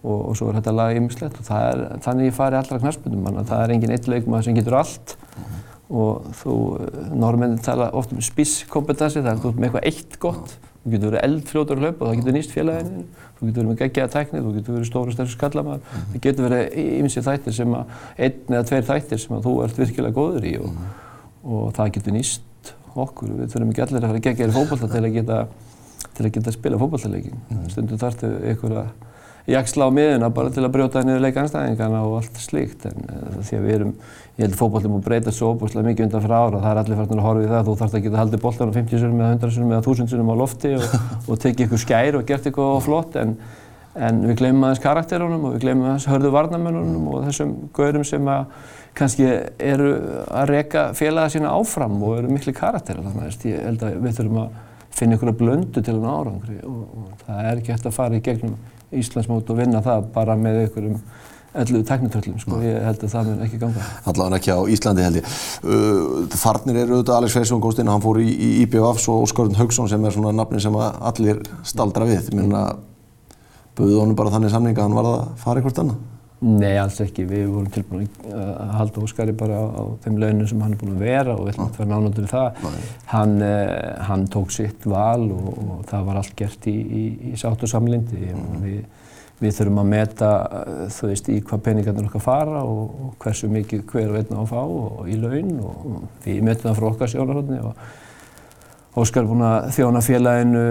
og, 0.00 0.18
og 0.18 0.38
svo 0.38 0.50
er 0.50 0.60
þetta 0.60 0.76
lag 0.76 0.96
ymmislegt 1.00 1.40
og 1.42 1.52
er, 1.58 1.84
þannig 2.06 2.36
fari 2.36 2.60
allra 2.60 2.80
knarspundum 2.80 3.26
manna. 3.26 3.44
Það 3.48 3.66
er 3.66 3.76
engin 3.76 3.94
eitt 3.96 4.08
leikum 4.10 4.38
sem 4.46 4.56
getur 4.56 4.80
allt 4.80 5.16
og 5.90 6.32
þú, 6.38 6.56
norrmennin 7.18 7.62
tala 7.66 7.88
oft 7.98 8.12
um 8.14 8.20
spískompetensi, 8.22 9.24
það 9.24 9.32
er 9.32 9.56
með 9.56 9.66
eitthvað 9.66 9.88
eitt 9.90 10.20
gott 10.22 10.52
þú 10.80 10.94
getur 10.94 11.10
verið 11.10 11.24
eldfljótur 11.26 11.80
að 11.80 11.84
hlaupa 11.84 12.04
og 12.04 12.08
það 12.08 12.20
getur 12.20 12.36
nýst 12.36 12.54
félaginu, 12.54 13.02
þú 13.40 13.48
getur 13.48 13.62
verið 13.62 13.70
með 13.70 13.80
geggjaða 13.80 14.12
tækni, 14.14 14.42
þú 14.44 14.52
getur 14.58 14.76
verið 14.76 14.88
stóru 14.90 15.14
stærstu 15.14 15.36
skallamæður, 15.38 15.84
það 16.12 16.22
getur 16.26 16.46
verið 16.46 16.78
ymsi 17.00 17.24
þættir 17.24 17.56
sem 17.56 17.74
að, 17.78 17.94
einn 18.26 18.54
eða 18.54 18.66
tveir 18.68 18.86
þættir 18.90 19.22
sem 19.22 19.36
að 19.36 19.46
þú 19.48 19.54
ert 19.64 19.80
virkilega 19.80 20.16
góður 20.18 20.48
í 20.50 20.54
og, 20.60 20.80
og 21.48 21.72
það 21.78 21.92
getur 21.96 22.16
nýst 22.18 22.72
okkur, 22.90 23.34
við 23.38 23.52
þurfum 23.54 23.72
ekki 23.72 23.84
allir 23.86 24.04
að 24.04 24.12
fara 24.12 24.24
geggjaðir 24.28 24.56
fókbalta 24.58 24.90
til 24.92 25.04
að 25.06 25.16
geta, 25.16 25.38
til 26.18 26.26
að 26.26 26.34
geta 26.36 26.54
spila 26.54 26.80
fókbaltaleikin, 26.82 27.44
stundum 27.72 28.02
þarftu 28.02 28.34
ykkur 28.52 28.76
að 28.82 28.92
jaksla 29.50 29.86
á 29.86 29.90
miðuna 29.94 30.30
bara 30.34 30.50
til 30.54 30.64
að 30.64 30.72
brjóta 30.74 31.02
niður 31.04 31.22
leikanstæðingana 31.26 32.02
og 32.06 32.16
allt 32.20 32.40
slíkt. 32.42 32.86
En 32.90 33.06
uh, 33.06 33.38
því 33.46 33.58
að 33.58 33.66
við 33.66 33.76
erum, 33.76 33.94
ég 34.36 34.44
held 34.44 34.54
að 34.54 34.60
fókbólum 34.60 34.98
og 34.98 35.02
breyta 35.06 35.34
svo 35.34 35.52
óbúslega 35.54 35.86
mikið 35.88 36.06
undan 36.08 36.24
fyrir 36.24 36.36
ára 36.36 36.62
það 36.64 36.70
er 36.70 36.82
allir 36.82 37.00
farin 37.00 37.22
að 37.22 37.26
horfa 37.28 37.44
í 37.44 37.50
það, 37.50 37.64
þú 37.66 37.76
þarfst 37.80 37.98
að 37.98 38.04
geta 38.06 38.20
haldið 38.22 38.44
boltan 38.44 38.70
á 38.70 38.78
50 38.78 39.02
sunum 39.04 39.20
eða 39.20 39.32
100 39.36 39.56
sunum 39.56 39.74
eða 39.74 39.84
1000 39.84 40.12
sunum 40.14 40.32
á 40.32 40.34
lofti 40.40 40.74
og, 40.78 40.94
og 41.30 41.42
tekið 41.44 41.66
ykkur 41.66 41.84
skær 41.84 42.20
og 42.20 42.26
gert 42.30 42.50
eitthvað 42.50 42.80
flott. 42.86 43.20
En, 43.20 43.36
en 44.00 44.24
við 44.28 44.40
glemum 44.40 44.68
aðeins 44.68 44.84
karakterunum 44.84 45.48
og 45.48 45.56
við 45.56 45.66
glemum 45.66 45.90
aðeins 45.90 46.08
hörðu 46.10 46.34
varnamennunum 46.36 47.10
og 47.10 47.26
þessum 47.28 47.54
gaurum 47.76 48.06
sem 48.06 48.30
að 48.30 48.48
kannski 48.96 49.28
eru 49.62 49.92
að 50.34 50.50
reka 50.50 50.88
félaga 50.98 51.30
sína 51.30 51.52
áfram 51.54 52.00
og 52.02 52.18
eru 52.18 52.32
miklu 52.32 52.54
karakterar 52.56 53.06
þannig 53.06 53.28
að 53.28 53.46
ég 53.50 53.62
held 53.66 53.84
að 53.84 54.40
að 54.90 54.96
finna 54.96 55.16
ykkur 55.16 55.32
að 55.32 55.40
blöndu 55.40 55.82
til 55.84 55.96
hún 55.96 56.08
árangri 56.10 56.58
og, 56.66 56.80
og 56.98 57.24
það 57.24 57.40
er 57.46 57.60
ekki 57.60 57.74
hægt 57.74 57.88
að 57.88 57.96
fara 57.96 58.18
í 58.18 58.24
gegnum 58.24 58.56
Íslandsmót 58.90 59.50
og 59.52 59.60
vinna 59.60 59.82
það 59.84 60.08
bara 60.14 60.36
með 60.38 60.64
einhverjum 60.64 60.96
elluðu 61.60 61.86
teknitöllum, 61.86 62.36
sko. 62.38 62.60
Ég 62.62 62.78
held 62.86 63.02
að 63.06 63.12
það 63.14 63.30
mun 63.30 63.42
ekki 63.46 63.58
ganga. 63.58 63.86
Allavega 64.10 64.38
ekki 64.38 64.54
á 64.54 64.60
Íslandi 64.70 65.06
held 65.06 65.18
ég. 65.18 65.32
Uh, 65.64 66.36
Farnir 66.38 66.78
eru 66.84 66.98
auðvitað 66.98 67.16
Alex 67.16 67.34
Freysson 67.34 67.62
góðst 67.62 67.82
inn 67.82 67.90
og 67.90 67.96
hann 67.96 68.04
fór 68.04 68.20
í, 68.22 68.28
í 68.30 68.50
IBF 68.64 69.08
og 69.10 69.24
Óskarðun 69.26 69.58
Haugsson 69.58 69.90
sem 69.90 70.06
er 70.06 70.14
svona 70.14 70.34
nafni 70.36 70.62
sem 70.62 70.78
allir 70.78 71.42
staldra 71.66 72.06
við. 72.06 72.30
Ég 72.30 72.38
meina, 72.38 72.68
buðið 73.78 74.02
honum 74.04 74.18
bara 74.18 74.34
þannig 74.36 74.54
samning 74.54 74.78
að 74.78 74.86
hann 74.86 74.98
var 75.00 75.10
að 75.10 75.20
fara 75.42 75.62
eitthvað 75.62 75.84
annað? 75.84 76.06
Nei, 76.40 76.78
alls 76.80 76.96
ekki. 77.04 77.26
Við 77.28 77.50
vorum 77.50 77.68
tilbúin 77.72 78.06
að 78.32 78.70
halda 78.78 79.02
Óskari 79.04 79.34
bara 79.36 79.58
á, 79.60 79.64
á 79.76 79.82
þeim 80.04 80.16
launum 80.22 80.48
sem 80.48 80.62
hann 80.64 80.72
er 80.72 80.80
búin 80.80 80.94
að 80.94 81.02
vera 81.04 81.34
og 81.34 81.42
við 81.44 81.52
ætlum 81.52 81.66
að 81.66 81.80
vera 81.82 81.90
nánáttur 81.90 82.24
í 82.24 82.30
það. 82.30 82.62
Hann, 83.10 83.34
eh, 83.44 83.74
hann 84.08 84.24
tók 84.32 84.54
sitt 84.54 84.86
val 84.88 85.26
og, 85.26 85.50
og 85.60 85.84
það 85.90 86.08
var 86.08 86.20
allt 86.22 86.34
gert 86.38 86.70
í, 86.70 86.76
í, 86.80 87.04
í 87.28 87.36
sátt 87.40 87.66
og 87.66 87.72
samlindi. 87.72 88.22
Mm. 88.32 88.64
Við, 88.64 88.80
við 89.40 89.56
þurfum 89.56 89.82
að 89.82 89.90
meta, 89.92 90.30
þú 90.96 91.10
veist, 91.12 91.28
í 91.32 91.38
hvað 91.44 91.64
peningarnir 91.68 92.08
okkar 92.08 92.24
fara 92.24 92.62
og, 92.64 92.82
og 93.04 93.14
hversu 93.20 93.48
mikið 93.52 93.84
hver 93.92 94.12
og 94.12 94.20
einn 94.20 94.36
á 94.36 94.40
að 94.40 94.50
fá 94.52 94.60
og, 94.60 94.86
og 95.00 95.08
í 95.08 95.16
laun 95.20 95.54
og 95.64 95.86
við 96.24 96.44
metum 96.44 96.70
það 96.70 96.80
frá 96.80 96.88
okkar 96.90 97.12
sjónarhóttni 97.14 97.60
og 97.64 97.88
Óskar 99.00 99.22
er 99.22 99.28
búin 99.30 99.44
að 99.46 99.68
þjóna 99.76 100.00
félaginu 100.02 100.64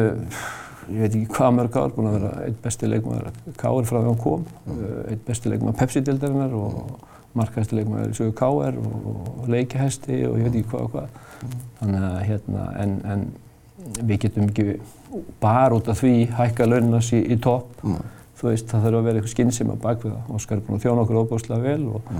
ég 0.89 1.03
veit 1.03 1.13
ekki 1.13 1.37
hvað 1.37 1.55
mörg 1.57 1.77
ár, 1.79 1.93
búinn 1.95 2.09
að 2.09 2.17
vera 2.19 2.31
einn 2.45 2.57
besti 2.63 2.89
leikmaður 2.89 3.31
K.R. 3.59 3.87
frá 3.89 3.97
því 3.99 4.07
hann 4.07 4.21
kom, 4.23 4.45
mm. 4.65 4.83
einn 5.11 5.23
besti 5.27 5.53
leikmaður 5.53 5.79
Pepsi-dildarinnar 5.81 6.55
og 6.59 6.75
markahæsti 7.37 7.77
leikmaður 7.77 8.13
í 8.13 8.17
sögu 8.17 8.35
K.R. 8.39 8.79
og, 8.81 9.09
og 9.43 9.49
leikahæsti 9.53 10.23
og 10.27 10.39
ég 10.39 10.47
veit 10.47 10.59
ekki 10.59 10.71
hvað 10.71 10.85
og 10.87 10.93
hvað. 10.95 11.19
Mm. 11.39 11.57
Þannig 11.79 12.05
að 12.09 12.19
hérna, 12.29 12.65
en, 12.83 12.95
en 13.13 13.25
við 13.99 14.21
getum 14.25 14.49
ekki 14.49 14.79
bara 15.41 15.77
út 15.77 15.89
af 15.91 16.01
því 16.01 16.13
hækka 16.37 16.67
launinans 16.67 17.11
í, 17.15 17.21
í 17.33 17.39
topp. 17.41 17.71
Mm. 17.83 18.01
Þú 18.39 18.47
veist, 18.47 18.69
það 18.71 18.85
þarf 18.85 18.99
að 18.99 19.07
vera 19.09 19.19
eitthvað 19.19 19.33
skinnsum 19.35 19.73
að 19.73 19.81
baka 19.83 20.07
við 20.07 20.13
það. 20.15 20.35
Óskar 20.37 20.57
er 20.57 20.65
búinn 20.65 20.79
að 20.79 20.85
þjóna 20.85 21.03
okkur 21.03 21.19
óbúslega 21.19 21.65
vel 21.65 21.87
og, 21.91 22.13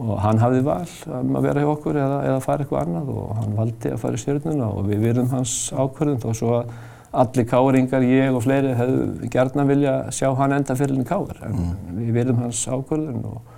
og 0.00 0.12
hann 0.24 0.40
hafði 0.40 0.62
val 0.64 0.92
um 1.18 1.34
að 1.36 1.48
vera 1.48 1.64
hjá 1.64 1.72
okkur 1.74 1.98
eða, 2.00 2.20
eða 2.30 2.44
fara 2.44 2.64
eitthvað 2.64 2.86
annað 2.86 3.10
og 3.14 3.34
hann 3.36 3.58
valdi 3.58 3.92
að 3.92 4.00
fara 4.00 4.16
í 4.16 4.22
stjórnuna 4.22 4.70
og 4.70 4.88
við 4.88 5.04
virðum 5.04 5.34
hans 5.34 5.56
ákvörðum 5.74 6.22
þó 6.22 6.30
svo 6.38 6.54
að 6.62 6.72
allir 7.10 7.46
káringar, 7.48 8.04
ég 8.06 8.34
og 8.34 8.44
fleiri, 8.44 8.74
hefðu 8.78 9.30
gertna 9.32 9.64
vilja 9.68 9.94
sjá 10.14 10.28
hann 10.38 10.54
enda 10.54 10.76
fyrirlinni 10.78 11.08
káir. 11.08 11.40
En 11.46 11.56
mm. 11.56 11.96
við 11.98 12.12
verðum 12.20 12.44
hans 12.44 12.60
ákvörðun 12.70 13.24
og, 13.30 13.56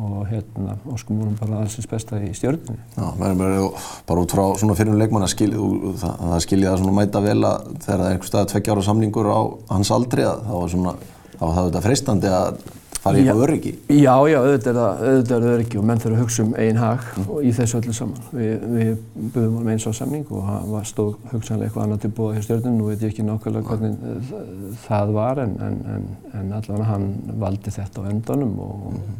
og 0.00 0.18
hérna, 0.28 0.76
óskum 0.92 1.22
húnum 1.22 1.38
bara 1.40 1.62
allsins 1.62 1.88
besta 1.88 2.20
í 2.20 2.32
stjórnunni. 2.36 2.80
Já, 2.96 3.06
mér 3.20 3.46
er 3.46 3.86
bara 4.08 4.24
út 4.24 4.34
frá 4.36 4.44
svona 4.60 4.76
fyrirlinni 4.78 5.04
leikmann 5.04 5.24
að 5.24 5.32
skilja 5.34 5.70
það, 6.02 6.26
það 6.26 6.44
skilja 6.46 6.74
það 6.74 6.82
svona 6.82 6.98
mæta 6.98 7.24
vel 7.24 7.38
að 7.40 7.70
þegar 7.70 7.88
það 7.88 8.04
er 8.04 8.10
einhver 8.10 8.32
stað 8.32 8.52
tveggjára 8.52 8.86
samningur 8.90 9.32
á 9.32 9.40
hans 9.72 9.94
aldri 9.96 10.28
að 10.28 10.44
þá 10.44 10.54
var 10.58 10.74
svona, 10.76 10.94
þá 11.32 11.42
var 11.46 11.56
það 11.56 11.70
þetta 11.70 11.84
freistandi 11.88 12.36
að 12.40 12.62
fara 13.00 13.18
í 13.18 13.22
eitthvað 13.24 13.42
öryggi? 13.46 13.72
Já, 13.94 14.14
já, 14.28 14.36
auðvitað 14.40 14.78
er 14.80 15.22
það, 15.28 15.46
öryggi 15.52 15.78
og 15.80 15.86
menn 15.88 16.02
þurfa 16.02 16.16
að 16.16 16.22
hugsa 16.24 16.44
um 16.44 16.52
einn 16.60 16.80
hag 16.80 17.06
mm. 17.16 17.30
í 17.46 17.52
þessu 17.56 17.78
öllu 17.80 17.94
saman. 17.96 18.26
Vi, 18.34 18.48
við 18.74 18.90
buðum 19.34 19.56
honum 19.58 19.70
eins 19.74 19.86
á 19.88 19.92
samning 19.96 20.26
og 20.28 20.50
það 20.50 20.86
stóð 20.90 21.14
hugsanlega 21.32 21.68
eitthvað 21.68 21.86
annað 21.86 22.02
til 22.04 22.12
búa 22.18 22.34
hjá 22.36 22.44
stjórnum. 22.46 22.76
Nú 22.76 22.90
veit 22.90 23.04
ég 23.04 23.14
ekki 23.14 23.26
nákvæmlega 23.26 23.66
hvernig 23.70 24.82
það 24.84 25.14
var 25.16 25.42
en, 25.44 25.56
en, 25.68 25.78
en, 25.94 26.06
en 26.40 26.52
allavega 26.58 26.88
hann 26.90 27.08
valdi 27.44 27.74
þetta 27.76 28.04
á 28.04 28.10
endanum 28.12 28.52
og, 28.66 28.90
mm. 28.90 29.14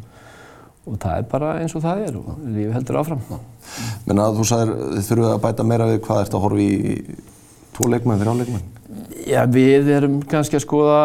og 0.91 1.01
það 1.05 1.17
er 1.17 1.31
bara 1.33 1.55
eins 1.61 1.77
og 1.77 1.85
það 1.85 2.05
er 2.09 2.19
og 2.21 2.29
lífi 2.45 2.75
heldur 2.77 3.01
áfram. 3.01 3.25
Menna 4.05 4.29
þú 4.37 4.47
sagðir 4.51 4.77
þið 4.97 5.09
þurfuð 5.09 5.33
að 5.33 5.41
bæta 5.47 5.67
meira 5.71 5.89
við 5.89 6.03
hvað 6.05 6.23
ert 6.27 6.37
að 6.37 6.45
horfa 6.45 6.67
í 6.67 7.17
tvo 7.71 7.89
leikmenn, 7.89 8.21
þrjá 8.21 8.37
leikmenn? 8.43 8.69
Já, 9.27 9.45
við 9.47 9.89
erum 9.93 10.17
kannski 10.27 10.57
að 10.57 10.63
skoða 10.65 11.01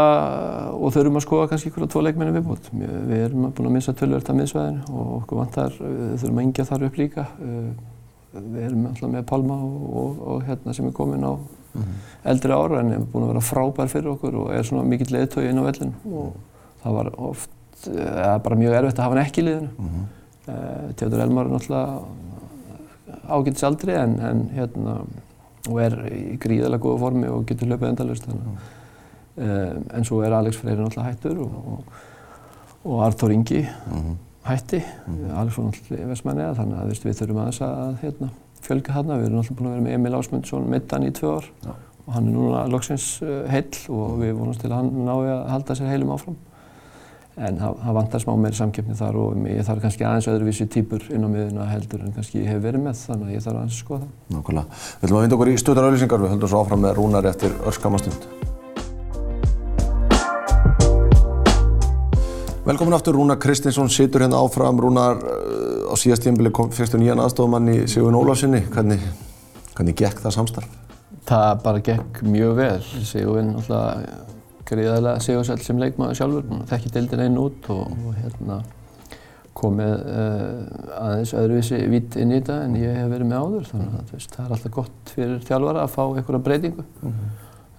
og 0.75 0.93
þurfum 0.95 1.19
að 1.21 1.25
skoða 1.27 1.49
kannski 1.51 1.71
ykkur 1.71 1.87
á 1.87 1.93
tvo 1.93 2.03
leikmenni 2.03 2.35
viðbútt. 2.35 2.71
Við 2.73 3.21
erum 3.29 3.51
búin 3.55 3.69
að 3.69 3.75
missa 3.77 3.95
tölvöld 3.97 4.31
af 4.31 4.39
miðsvæðinu 4.39 4.97
og 4.97 5.13
okkur 5.21 5.41
vantar, 5.43 5.77
við 5.79 6.17
þurfum 6.23 6.41
að 6.41 6.47
yngja 6.47 6.67
þar 6.71 6.87
upp 6.89 6.99
líka. 7.01 7.27
Við 8.37 8.59
erum 8.65 8.89
alltaf 8.91 9.13
með 9.13 9.29
Palma 9.31 9.59
og, 9.67 9.77
og, 10.03 10.19
og 10.33 10.43
hérna 10.49 10.75
sem 10.77 10.89
er 10.89 10.97
komin 10.97 11.25
á 11.25 11.33
mm 11.37 11.83
-hmm. 11.83 12.03
eldri 12.33 12.53
ára 12.53 12.81
en 12.81 12.93
er 12.93 13.07
búin 13.13 13.25
að 13.25 13.33
vera 13.33 13.41
frábær 13.41 13.89
fyrir 13.89 14.11
okkur 14.11 14.35
og 14.35 14.55
er 14.55 14.63
svona 14.63 14.83
mikill 14.83 15.13
leðtögi 15.13 15.51
inn 15.51 15.59
á 15.63 15.69
vellinu 15.69 15.93
og 16.13 16.33
það 16.83 16.93
var 16.93 17.13
oft, 17.17 17.51
eða 17.87 18.39
bara 18.43 18.57
mjög 18.57 18.73
erfitt 18.73 18.99
að 18.99 19.05
hafa 19.05 19.15
hann 19.15 19.27
ekki 19.27 19.41
í 19.41 19.45
liðinu. 19.45 19.69
Mm 19.79 19.87
-hmm. 19.87 20.95
Teodor 20.97 21.21
Elmar 21.21 21.47
er 21.47 21.53
náttúrulega 21.53 22.01
ágætis 23.29 23.65
aldri 23.65 23.93
en, 23.93 24.21
en 24.21 24.51
hérna 24.55 25.01
og 25.71 25.81
er 25.83 25.97
í 26.11 26.37
gríðarlega 26.43 26.83
góða 26.83 27.03
formi 27.05 27.31
og 27.31 27.47
getur 27.49 27.71
hlöpað 27.71 27.93
endalust 27.93 28.29
mm. 28.31 28.59
um, 29.37 29.83
en 29.99 30.07
svo 30.09 30.23
er 30.25 30.37
Alex 30.37 30.61
Freyri 30.61 30.81
náttúrulega 30.81 31.11
hættur 31.11 31.43
og, 31.45 31.57
og, 31.73 32.01
og 32.87 33.05
Artur 33.07 33.35
Ingi 33.35 33.63
mm 33.63 33.99
-hmm. 33.99 34.17
hætti 34.49 34.83
mm. 35.07 35.31
Alex 35.37 35.59
var 35.59 35.65
náttúrulega 35.65 36.09
vestmæniða 36.09 36.55
þannig 36.55 36.79
að 36.79 37.05
við 37.05 37.19
þurfum 37.21 37.43
aðeins 37.43 37.61
að 37.61 37.97
hérna, 38.03 38.29
fjölga 38.61 38.93
þarna 38.93 39.19
við 39.19 39.27
erum 39.27 39.39
náttúrulega 39.39 39.59
búin 39.59 39.69
að 39.69 39.73
vera 39.73 39.85
með 39.85 39.93
Emil 39.93 40.15
Ásmundsson 40.15 40.71
middan 40.71 41.07
í 41.07 41.11
tvö 41.11 41.37
ár 41.37 41.45
ja. 41.65 41.75
og 42.07 42.15
hann 42.15 42.29
er 42.29 42.33
núna 42.33 42.67
loksins 42.67 43.23
uh, 43.23 43.49
heill 43.51 43.77
og 43.89 44.19
við 44.21 44.33
vonumst 44.33 44.61
til 44.61 44.71
að 44.71 44.77
hann 44.77 45.05
nái 45.05 45.31
að 45.31 45.49
halda 45.49 45.75
sér 45.75 45.93
heilum 45.93 46.11
áfram 46.11 46.37
en 47.37 47.59
það 47.61 47.97
vantar 47.99 48.23
smá 48.23 48.33
meiri 48.41 48.57
samkeppni 48.57 48.95
þar 48.97 49.17
og 49.21 49.43
ég 49.51 49.67
þarf 49.67 49.83
kannski 49.85 50.05
aðeins 50.09 50.29
öðruvísi 50.33 50.67
týpur 50.73 51.03
inn 51.13 51.27
á 51.27 51.29
miðuna 51.29 51.67
heldur 51.69 52.01
en 52.07 52.15
kannski 52.17 52.41
ég 52.41 52.49
hef 52.49 52.63
verið 52.65 52.87
með 52.87 53.03
þannig 53.03 53.29
að 53.29 53.35
ég 53.35 53.43
þarf 53.45 53.59
aðeins 53.61 53.75
að 53.77 53.83
skoða 53.83 53.99
það. 54.01 54.15
Nákvæmlega. 54.37 54.79
Við 54.87 55.05
ætlum 55.05 55.19
að 55.19 55.27
vinda 55.27 55.37
okkur 55.37 55.51
í 55.53 55.57
stöðar 55.61 55.89
auðlýsingar, 55.91 56.23
við 56.23 56.33
höldum 56.33 56.53
svo 56.53 56.63
áfram 56.63 56.83
með 56.87 56.95
Rúnar 56.97 57.29
eftir 57.29 57.57
örskamastund. 57.69 58.25
Velkomin 62.67 62.97
aftur, 62.97 63.15
Rúnar 63.15 63.39
Kristinsson 63.39 63.93
situr 63.93 64.25
hérna 64.25 64.41
áfram. 64.41 64.81
Rúnar, 64.81 65.21
á 65.21 65.95
síðast 65.95 66.25
tímbili 66.25 66.51
fyrstu 66.51 66.99
nýjan 66.99 67.21
aðstofamann 67.23 67.69
í 67.71 67.77
Sigurinn 67.85 68.17
Ólafsinni. 68.17 68.65
Hvernig, 68.73 69.05
hvernig 69.77 70.01
gekk 70.01 70.25
það 70.25 70.39
samstarf? 70.41 70.81
Það 71.29 71.53
bara 71.63 71.85
gekk 71.85 72.25
mjög 72.27 72.57
vel. 72.59 72.81
Sigurinn 73.07 73.55
alltaf 73.61 74.25
gríðarlega 74.67 75.23
sigursæl 75.25 75.61
sem 75.63 75.79
leikmaður 75.81 76.19
sjálfur, 76.19 76.65
þekki 76.73 76.93
deildin 76.97 77.25
einn 77.27 77.39
út 77.41 77.71
og, 77.75 77.95
og 78.07 78.19
hérna 78.19 78.61
komið 79.57 79.95
uh, 80.13 81.01
aðeins 81.01 81.33
öðruvísi 81.37 81.81
vitt 81.91 82.19
inn 82.21 82.35
í 82.35 82.41
þetta 82.41 82.59
en 82.67 82.77
ég 82.81 82.95
hef 82.99 83.09
verið 83.13 83.31
með 83.31 83.43
áður 83.43 83.67
þannig 83.71 83.97
að 83.97 84.13
veist, 84.13 84.37
það 84.37 84.45
er 84.45 84.55
alltaf 84.57 84.75
gott 84.77 85.13
fyrir 85.15 85.43
þjálfara 85.47 85.85
að 85.85 85.93
fá 85.95 86.03
einhverja 86.05 86.43
breytingu 86.49 86.85
mm 86.85 87.15
-hmm. 87.15 87.35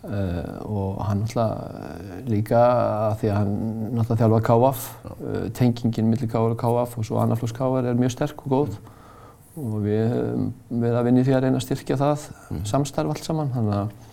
uh, 0.10 0.82
og 0.82 1.00
hann 1.06 1.24
alltaf 1.27 2.27
líka 2.32 2.63
að 2.63 3.15
því 3.22 3.32
að 3.32 3.39
hann 3.39 4.01
alltaf 4.01 4.22
þjálfa 4.24 4.41
KF, 4.50 4.89
uh, 5.06 5.39
tengingin 5.60 6.12
millir 6.12 6.32
KF 6.32 6.56
og 6.56 6.60
KF 6.63 6.98
og 6.98 7.10
svo 7.10 7.22
annarflóks 7.22 7.56
KF 7.58 7.79
er 7.84 8.01
mjög 8.01 8.15
sterk 8.15 8.46
og 8.46 8.51
góð 8.56 8.74
mm. 8.74 9.63
og 9.67 9.79
við 9.86 10.03
höfum 10.15 10.51
verið 10.70 11.00
að 11.00 11.10
vinni 11.12 11.27
því 11.27 11.38
að 11.38 11.44
reyna 11.46 11.62
að 11.62 11.67
styrkja 11.67 12.01
það 12.01 12.29
mm. 12.50 12.65
samstarf 12.74 13.13
allt 13.13 13.25
saman 13.29 13.53
þannig 13.53 13.82
að 13.84 14.07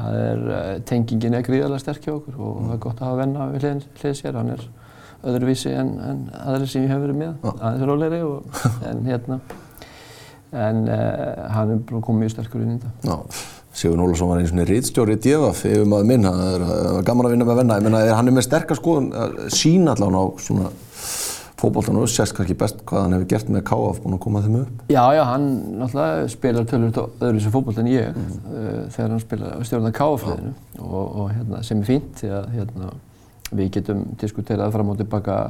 það 0.00 0.18
er, 0.24 0.42
eh, 0.56 0.74
tengingin 0.88 1.36
er 1.36 1.46
gríðarlega 1.46 1.84
sterk 1.84 2.04
hjá 2.06 2.14
okkur 2.16 2.38
og 2.38 2.60
það 2.64 2.74
er 2.74 2.82
gott 2.84 3.00
að 3.00 3.08
hafa 3.08 3.20
venna 3.20 3.48
við 3.52 3.66
hlið, 3.66 3.86
hlið 4.00 4.18
sér, 4.18 4.38
hann 4.40 4.52
er 4.56 4.66
öðruvísi 5.30 5.72
en, 5.76 5.94
en 6.00 6.20
aðri 6.40 6.68
sem 6.72 6.84
ég 6.86 6.92
hef 6.94 7.02
verið 7.04 7.20
með, 7.20 7.48
aðeins 7.52 7.88
rólegri 7.90 8.20
og 8.24 8.60
en 8.90 9.02
hérna, 9.08 9.40
en 10.50 10.84
uh, 10.88 11.48
hann 11.54 11.74
er 11.76 11.82
komið 11.92 12.24
mjög 12.24 12.34
sterkur 12.34 12.64
inn 12.64 12.76
í 12.76 12.78
þetta. 12.80 13.10
Já, 13.10 13.42
Sigur 13.80 14.00
Nólusson 14.00 14.26
var 14.32 14.40
eins 14.40 14.50
og 14.50 14.66
rítstjóri 14.66 15.14
í 15.14 15.20
DFF 15.22 15.60
yfir 15.68 15.84
maður 15.86 16.08
minn, 16.08 16.24
það 16.26 16.54
er 16.56 17.04
gaman 17.06 17.28
að 17.28 17.34
vinna 17.36 17.46
með 17.46 17.60
venna, 17.60 17.76
ég 17.78 17.84
menna 17.86 18.00
hann 18.18 18.30
er 18.30 18.34
með 18.34 18.46
sterkar 18.48 18.80
skoðun, 18.80 19.12
sín 19.54 19.86
allavega 19.92 20.24
á 20.24 20.26
svona 20.42 20.72
fókbóltan 21.60 22.00
og 22.00 22.08
sérst 22.10 22.34
kannski 22.36 22.56
best 22.58 22.82
hvað 22.88 23.04
hann 23.04 23.16
hefur 23.16 23.30
gert 23.34 23.52
með 23.52 23.64
KF 23.68 24.02
búin 24.04 24.16
að 24.16 24.22
koma 24.24 24.42
þeim 24.44 24.58
upp. 24.62 24.84
Já, 24.92 25.02
já, 25.16 25.22
hann 25.28 25.48
náttúrulega 25.80 26.28
spilar 26.32 26.68
tölur 26.70 27.00
öðru 27.06 27.44
sem 27.44 27.54
fókbólt 27.54 27.80
en 27.82 27.90
ég 27.90 28.10
mm. 28.10 28.36
uh, 28.50 28.84
þegar 28.94 29.14
hann 29.14 29.24
spilar 29.24 29.66
stjórnar 29.68 29.96
KF-liðinu 30.00 30.54
og, 30.80 31.02
og 31.04 31.32
hérna, 31.34 31.64
sem 31.66 31.82
er 31.82 31.90
fínt 31.90 32.14
því 32.20 32.32
að 32.38 32.54
hérna, 32.56 32.92
við 33.50 33.74
getum 33.76 34.06
diskuterað 34.20 34.72
fram 34.76 34.94
og 34.94 35.00
tilbaka 35.00 35.40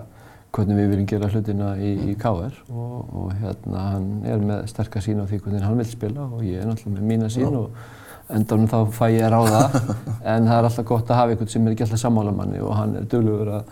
hvernig 0.54 0.80
við 0.80 0.90
viljum 0.90 1.08
gera 1.10 1.30
hlutina 1.30 1.70
í, 1.78 1.90
í 2.10 2.16
KR 2.18 2.54
og, 2.72 2.94
og 3.14 3.32
hérna 3.38 3.86
hann 3.92 4.08
er 4.26 4.40
með 4.42 4.64
sterkast 4.72 5.06
sín 5.06 5.22
á 5.22 5.24
því 5.30 5.38
hvernig 5.44 5.66
hann 5.66 5.78
vil 5.78 5.88
spila 5.88 6.26
og 6.26 6.42
ég 6.46 6.62
er 6.62 6.66
náttúrulega 6.66 6.96
með 6.96 7.10
mína 7.12 7.30
sín 7.30 7.46
já. 7.46 7.60
og 7.60 8.34
endanum 8.34 8.70
þá 8.70 8.78
fæ 8.96 9.04
ég 9.14 9.30
ráða 9.30 9.62
en 10.32 10.48
það 10.48 10.56
er 10.56 10.68
alltaf 10.70 10.88
gott 10.88 11.12
að 11.12 11.20
hafa 11.20 11.34
einhvern 11.34 11.52
sem 11.52 11.68
er 11.68 11.76
ekki 11.76 11.86
alltaf 11.86 12.02
sammála 12.02 12.34
manni 12.34 12.62
og 12.64 12.74
hann 12.78 12.96
er 12.98 13.06
duglugur 13.10 13.52
að 13.60 13.70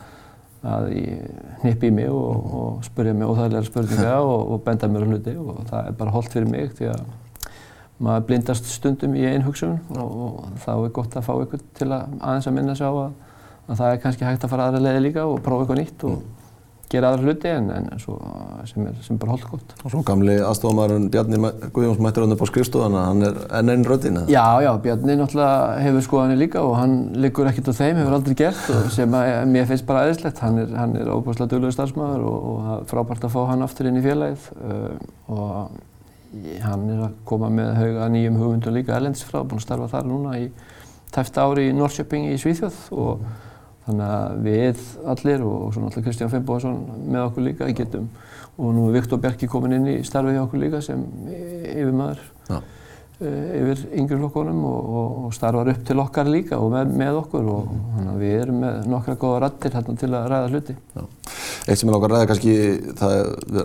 að 0.67 0.89
hnippa 1.63 1.87
í 1.87 1.93
mig 1.95 2.11
og, 2.11 2.55
og 2.59 2.85
spurja 2.87 3.15
mig 3.15 3.29
óþægilega 3.29 3.69
spurninga 3.69 4.15
og, 4.33 4.53
og 4.55 4.63
benda 4.67 4.91
mér 4.91 5.07
á 5.07 5.09
hluti 5.13 5.35
og 5.39 5.63
það 5.71 5.91
er 5.91 5.99
bara 6.01 6.15
holdt 6.17 6.35
fyrir 6.35 6.51
mig 6.51 6.73
því 6.79 6.91
að 6.95 7.05
maður 8.03 8.27
blindast 8.29 8.67
stundum 8.71 9.15
í 9.19 9.25
einn 9.27 9.47
hugsun 9.47 9.79
og, 9.95 10.19
og 10.25 10.59
þá 10.65 10.73
er 10.75 10.93
gott 10.99 11.17
að 11.19 11.27
fá 11.27 11.33
ykkur 11.45 11.63
til 11.79 11.89
að 11.91 12.19
aðeins 12.19 12.51
að 12.51 12.59
minna 12.59 12.77
sig 12.79 12.87
á 12.87 12.95
að, 12.95 13.15
að 13.67 13.81
það 13.81 13.93
er 13.93 14.03
kannski 14.05 14.27
hægt 14.27 14.47
að 14.47 14.53
fara 14.55 14.69
aðra 14.69 14.83
leiði 14.85 15.05
líka 15.09 15.27
og 15.27 15.41
prófa 15.47 15.65
eitthvað 15.65 15.81
nýtt 15.83 16.05
og 16.11 16.38
gera 16.93 17.13
aðra 17.13 17.29
hluti 17.29 17.51
en, 17.51 17.69
en 17.75 18.01
svo, 18.01 18.17
sem, 18.69 18.85
er, 18.89 18.95
sem 19.05 19.17
er 19.17 19.21
bara 19.23 19.35
holdt 19.35 19.49
gott. 19.51 19.75
Og 19.83 19.93
svo 19.93 20.03
gamli 20.07 20.37
aðstofamæðurinn 20.41 21.09
Bjarni 21.13 21.41
Guðjóns 21.75 22.01
mættir 22.03 22.25
hann 22.25 22.35
upp 22.35 22.45
á 22.45 22.49
skrifstofana, 22.51 23.03
hann 23.11 23.27
er 23.29 23.41
enn 23.59 23.73
einn 23.75 23.85
röddinn 23.89 24.21
eða? 24.23 24.33
Já, 24.33 24.65
já, 24.65 24.71
Bjarni 24.87 25.19
náttúrulega 25.21 25.83
hefur 25.85 26.07
skoðanir 26.07 26.41
líka 26.41 26.63
og 26.65 26.79
hann 26.79 26.97
liggur 27.21 27.51
ekkert 27.51 27.69
á 27.69 27.75
þeim, 27.81 28.01
hefur 28.01 28.17
aldrei 28.19 28.39
gert 28.39 28.71
og 28.75 28.89
sem 28.95 29.19
að, 29.19 29.35
mér 29.53 29.69
finnst 29.69 29.89
bara 29.89 30.07
aðeinslegt. 30.07 30.41
Hann 30.45 30.63
er, 30.65 30.73
er 31.03 31.13
óbúslega 31.13 31.53
duglegur 31.53 31.77
starfsmæður 31.77 32.25
og, 32.31 32.49
og 32.55 32.89
frábært 32.91 33.29
að 33.29 33.37
fá 33.37 33.43
hann 33.53 33.67
aftur 33.67 33.91
inn 33.91 34.01
í 34.01 34.05
félagið 34.05 34.49
uh, 34.57 34.97
og 35.35 35.79
hann 36.65 36.89
er 36.93 37.05
að 37.07 37.21
koma 37.29 37.49
með 37.53 37.75
hauga 37.79 38.09
nýjum 38.13 38.41
hugmyndum 38.41 38.77
líka 38.77 38.97
erlendis 38.97 39.25
frá, 39.25 39.41
búinn 39.43 39.61
að 39.61 39.65
starfa 39.65 39.93
þar 39.95 40.09
núna 40.09 40.35
í 40.41 40.49
tæft 41.15 41.39
ári 41.41 41.71
í 41.71 41.77
Norrköping 41.77 42.29
í 42.33 42.41
Svíþjóð 42.41 42.81
og 42.93 43.23
Þannig 43.89 44.11
að 44.13 44.41
við 44.45 44.81
allir 45.09 45.45
og 45.49 45.71
svo 45.73 45.81
náttúrulega 45.81 46.05
Kristján 46.05 46.33
Fimboðsson 46.33 46.81
með 47.09 47.23
okkur 47.31 47.47
líka 47.47 47.69
getum 47.73 48.11
og 48.59 48.75
nú 48.77 48.89
er 48.89 48.99
Viktor 48.99 49.21
Bjarki 49.23 49.49
komin 49.49 49.79
inn 49.79 49.87
í 49.89 49.95
starfið 50.05 50.37
hjá 50.37 50.43
okkur 50.43 50.61
líka 50.61 50.81
sem 50.85 51.07
yfirmaður 51.33 52.21
ja. 52.51 52.59
Eh, 53.19 53.47
yfir 53.59 53.81
yngri 53.99 54.15
flokkonum 54.15 54.59
og, 54.63 54.91
og, 54.95 55.15
og 55.27 55.33
starfar 55.35 55.67
upp 55.73 55.81
til 55.89 55.99
okkar 55.99 56.29
líka 56.31 56.55
og 56.63 56.69
með, 56.71 56.93
með 57.01 57.17
okkur 57.19 57.49
og 57.51 57.65
mm. 57.67 57.81
þannig 57.97 58.11
að 58.13 58.21
við 58.23 58.35
erum 58.45 58.61
með 58.63 58.77
nokkra 58.93 59.15
góða 59.19 59.41
rattir 59.43 59.75
hérna 59.75 59.95
til 59.99 60.11
að 60.13 60.27
ræða 60.31 60.51
hluti. 60.53 60.77
Ja. 60.95 61.03
Eitt 61.67 61.81
sem 61.81 61.91
er 61.91 61.97
okkar 61.97 62.13
ræða 62.15 62.29
kannski, 62.31 62.53
það 63.01 63.17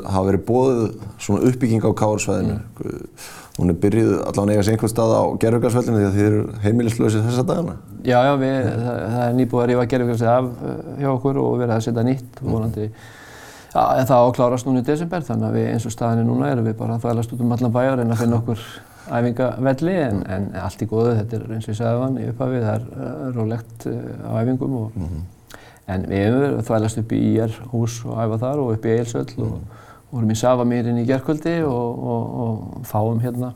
hafa 0.10 0.24
verið 0.32 0.46
bóðið 0.48 0.88
svona 1.22 1.52
uppbygging 1.52 1.86
á 1.86 1.92
káarsvæðinu. 2.02 2.56
Mm. 2.58 3.20
Hún 3.60 3.70
er 3.70 3.78
byrjuð 3.84 4.14
allavega 4.32 4.64
sér 4.66 4.74
einhvern 4.74 4.94
stað 4.96 5.14
á 5.14 5.24
gerðugarsvöldinu 5.44 6.00
því 6.00 6.08
að 6.08 6.18
þið 6.18 6.30
eru 6.32 6.46
heimilislausið 6.64 7.28
þessa 7.28 7.44
dagana. 7.52 7.76
Já, 8.02 8.16
já, 8.26 8.32
við, 8.42 8.56
það, 8.72 9.04
það 9.14 9.26
er 9.28 9.36
nýbúið 9.38 9.66
að 9.66 9.70
rífa 9.70 9.84
gerðugarsið 9.92 10.32
af 10.32 10.48
eh, 10.72 10.80
hjá 11.04 11.12
okkur 11.12 11.40
og 11.44 11.60
verið 11.60 11.76
að 11.76 11.84
setja 11.86 12.06
nýtt 12.08 12.42
og 12.42 12.50
vonandi 12.56 12.88
ja, 12.90 13.86
það 14.02 14.32
áklárast 14.32 14.66
núna 14.66 14.82
í 14.82 14.88
desember 14.88 15.22
þannig 15.30 15.52
að 15.52 15.60
við 15.60 15.70
eins 15.76 15.86
og 15.86 15.94
staðinni 15.94 16.26
núna 16.26 16.50
erum 16.50 16.66
við 16.66 16.76
bara 16.82 16.98
að 16.98 17.06
þvælast 17.06 17.38
út 17.38 17.46
um 17.46 17.54
allan 17.54 17.78
bæjar 17.78 18.02
en 18.02 18.16
að 18.16 18.24
finna 18.24 18.42
okkur 18.42 18.66
æfingavelli 19.12 19.96
en, 20.00 20.24
en 20.32 20.50
allt 20.64 20.84
í 20.84 20.88
góðu, 20.90 21.16
þetta 21.20 21.38
er 21.38 21.56
eins 21.56 21.68
og 21.68 21.74
ég 21.74 21.80
sagði 21.80 22.00
á 22.00 22.04
hann 22.04 22.20
í 22.22 22.28
upphafið, 22.32 22.68
það 22.68 22.76
er 22.76 23.08
uh, 23.08 23.24
rólegt 23.36 23.88
uh, 23.90 23.98
á 24.24 24.32
æfingum 24.42 24.76
og, 24.80 24.92
mm 24.96 25.08
-hmm. 25.08 25.58
en 25.94 26.06
við 26.10 26.24
hefum 26.24 26.40
verið 26.40 26.58
að 26.58 26.68
þvælast 26.70 27.02
upp 27.02 27.12
í 27.12 27.22
IR 27.34 27.58
hús 27.74 27.98
og 28.06 28.22
æfa 28.24 28.38
þar 28.46 28.64
og 28.64 28.72
upp 28.78 28.86
í 28.86 28.96
Eilsöll 28.98 29.34
mm 29.38 29.44
-hmm. 29.44 29.52
og 29.52 29.82
vorum 30.14 30.32
í 30.32 30.40
Savamýrin 30.40 31.02
í 31.02 31.06
gerðkvöldi 31.10 31.56
og, 31.66 32.04
og, 32.14 32.24
og 32.44 32.86
fáum 32.86 33.20
hérna 33.20 33.54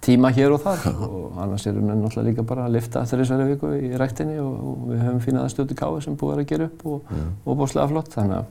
tíma 0.00 0.30
hér 0.32 0.54
og 0.54 0.62
þar 0.64 0.86
og 1.06 1.38
annars 1.38 1.66
erum 1.66 1.88
við 1.88 2.00
náttúrulega 2.00 2.28
líka 2.30 2.42
bara 2.42 2.64
að 2.64 2.76
lifta 2.78 3.04
þessari 3.04 3.48
viku 3.52 3.72
í 3.76 3.92
ræktinni 4.00 4.38
og 4.40 4.88
við 4.88 5.02
höfum 5.04 5.20
fínaða 5.20 5.52
stjórn 5.52 5.74
í 5.74 5.76
káði 5.76 6.04
sem 6.04 6.16
búið 6.16 6.38
að 6.38 6.46
gera 6.52 6.68
upp 6.70 6.86
og, 6.86 7.02
mm. 7.10 7.32
og 7.44 7.58
bóslega 7.60 7.88
flott 7.88 8.14
þannig 8.14 8.36
að 8.36 8.44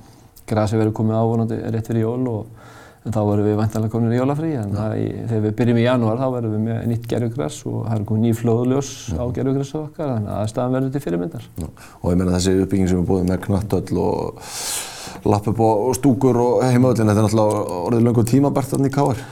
grasi 0.49 0.77
verður 0.77 0.93
komið 0.99 1.15
ávonandi 1.15 1.57
rétt 1.73 1.89
fyrir 1.89 2.05
jól 2.05 2.27
og 2.27 2.45
en 3.05 3.15
þá 3.15 3.19
verðum 3.23 3.47
við 3.47 3.57
vantanlega 3.59 3.93
komin 3.93 4.13
í 4.13 4.19
jólafrí 4.19 4.49
en 4.59 4.73
í, 4.99 5.05
þegar 5.29 5.43
við 5.45 5.55
byrjum 5.61 5.79
í 5.79 5.85
janúar 5.85 6.19
þá 6.19 6.25
verðum 6.33 6.55
við 6.57 6.63
með 6.65 6.81
nýtt 6.91 7.07
gerðugræs 7.09 7.59
og 7.69 7.77
það 7.85 7.95
er 7.95 8.05
komið 8.09 8.25
ný 8.25 8.33
flóðljós 8.35 8.91
á 9.15 9.23
gerðugræsu 9.37 9.77
okkar 9.79 10.11
þannig 10.11 10.33
að 10.33 10.43
aðstæðan 10.43 10.75
verður 10.75 10.93
til 10.95 11.03
fyrirmyndar. 11.05 11.47
Ja. 11.61 11.69
Og 12.01 12.11
ég 12.11 12.19
meina 12.19 12.35
þessi 12.35 12.55
uppbygging 12.65 12.91
sem 12.91 12.99
við 12.99 13.09
búðum 13.09 13.31
með 13.31 13.41
knattöll 13.47 14.03
og 14.03 14.53
lappöp 15.29 15.63
og 15.63 15.89
stúkur 15.95 16.41
og 16.43 16.63
heimavöllin, 16.67 17.07
þetta 17.07 17.23
er 17.23 17.29
náttúrulega 17.29 17.81
orðið 17.87 18.07
langur 18.09 18.29
tímabært 18.29 18.73
þarna 18.73 18.91
í 18.91 18.95
Káar? 18.99 19.25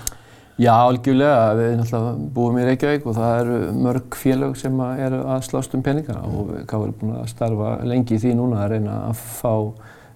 Já, 0.57 0.73
algjörlega. 0.73 1.53
Við 1.59 1.73
náttúrulega 1.77 2.27
búum 2.33 2.57
í 2.57 2.65
Reykjavík 2.65 3.03
og 3.05 3.17
það 3.19 3.39
eru 3.43 3.57
mörg 3.77 4.17
félög 4.17 4.57
sem 4.57 4.83
eru 4.95 5.21
að 5.35 5.43
slást 5.51 5.75
um 5.77 5.83
peningana 5.85 6.23
mm. 6.23 6.37
og 6.39 6.67
Káar 6.71 6.89
er 6.89 6.99
búin 7.01 7.17
að 7.19 7.31
starfa 7.35 7.75
lengi 7.85 8.15
í 8.15 8.23
því 8.23 8.37
núna 8.39 8.63
að 8.63 8.77
reyna 8.77 9.01
að 9.11 9.25
fá 9.37 9.51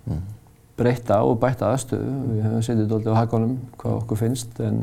mm 0.07 0.21
breyta 0.81 1.21
og 1.27 1.39
bæta 1.41 1.71
aðstöðu. 1.71 2.11
Við 2.33 2.45
hefum 2.47 2.67
setið 2.67 2.91
doldið 2.91 3.15
á 3.15 3.21
hakanum 3.21 3.57
hvað 3.81 3.97
okkur 4.01 4.21
finnst 4.25 4.61
en, 4.65 4.81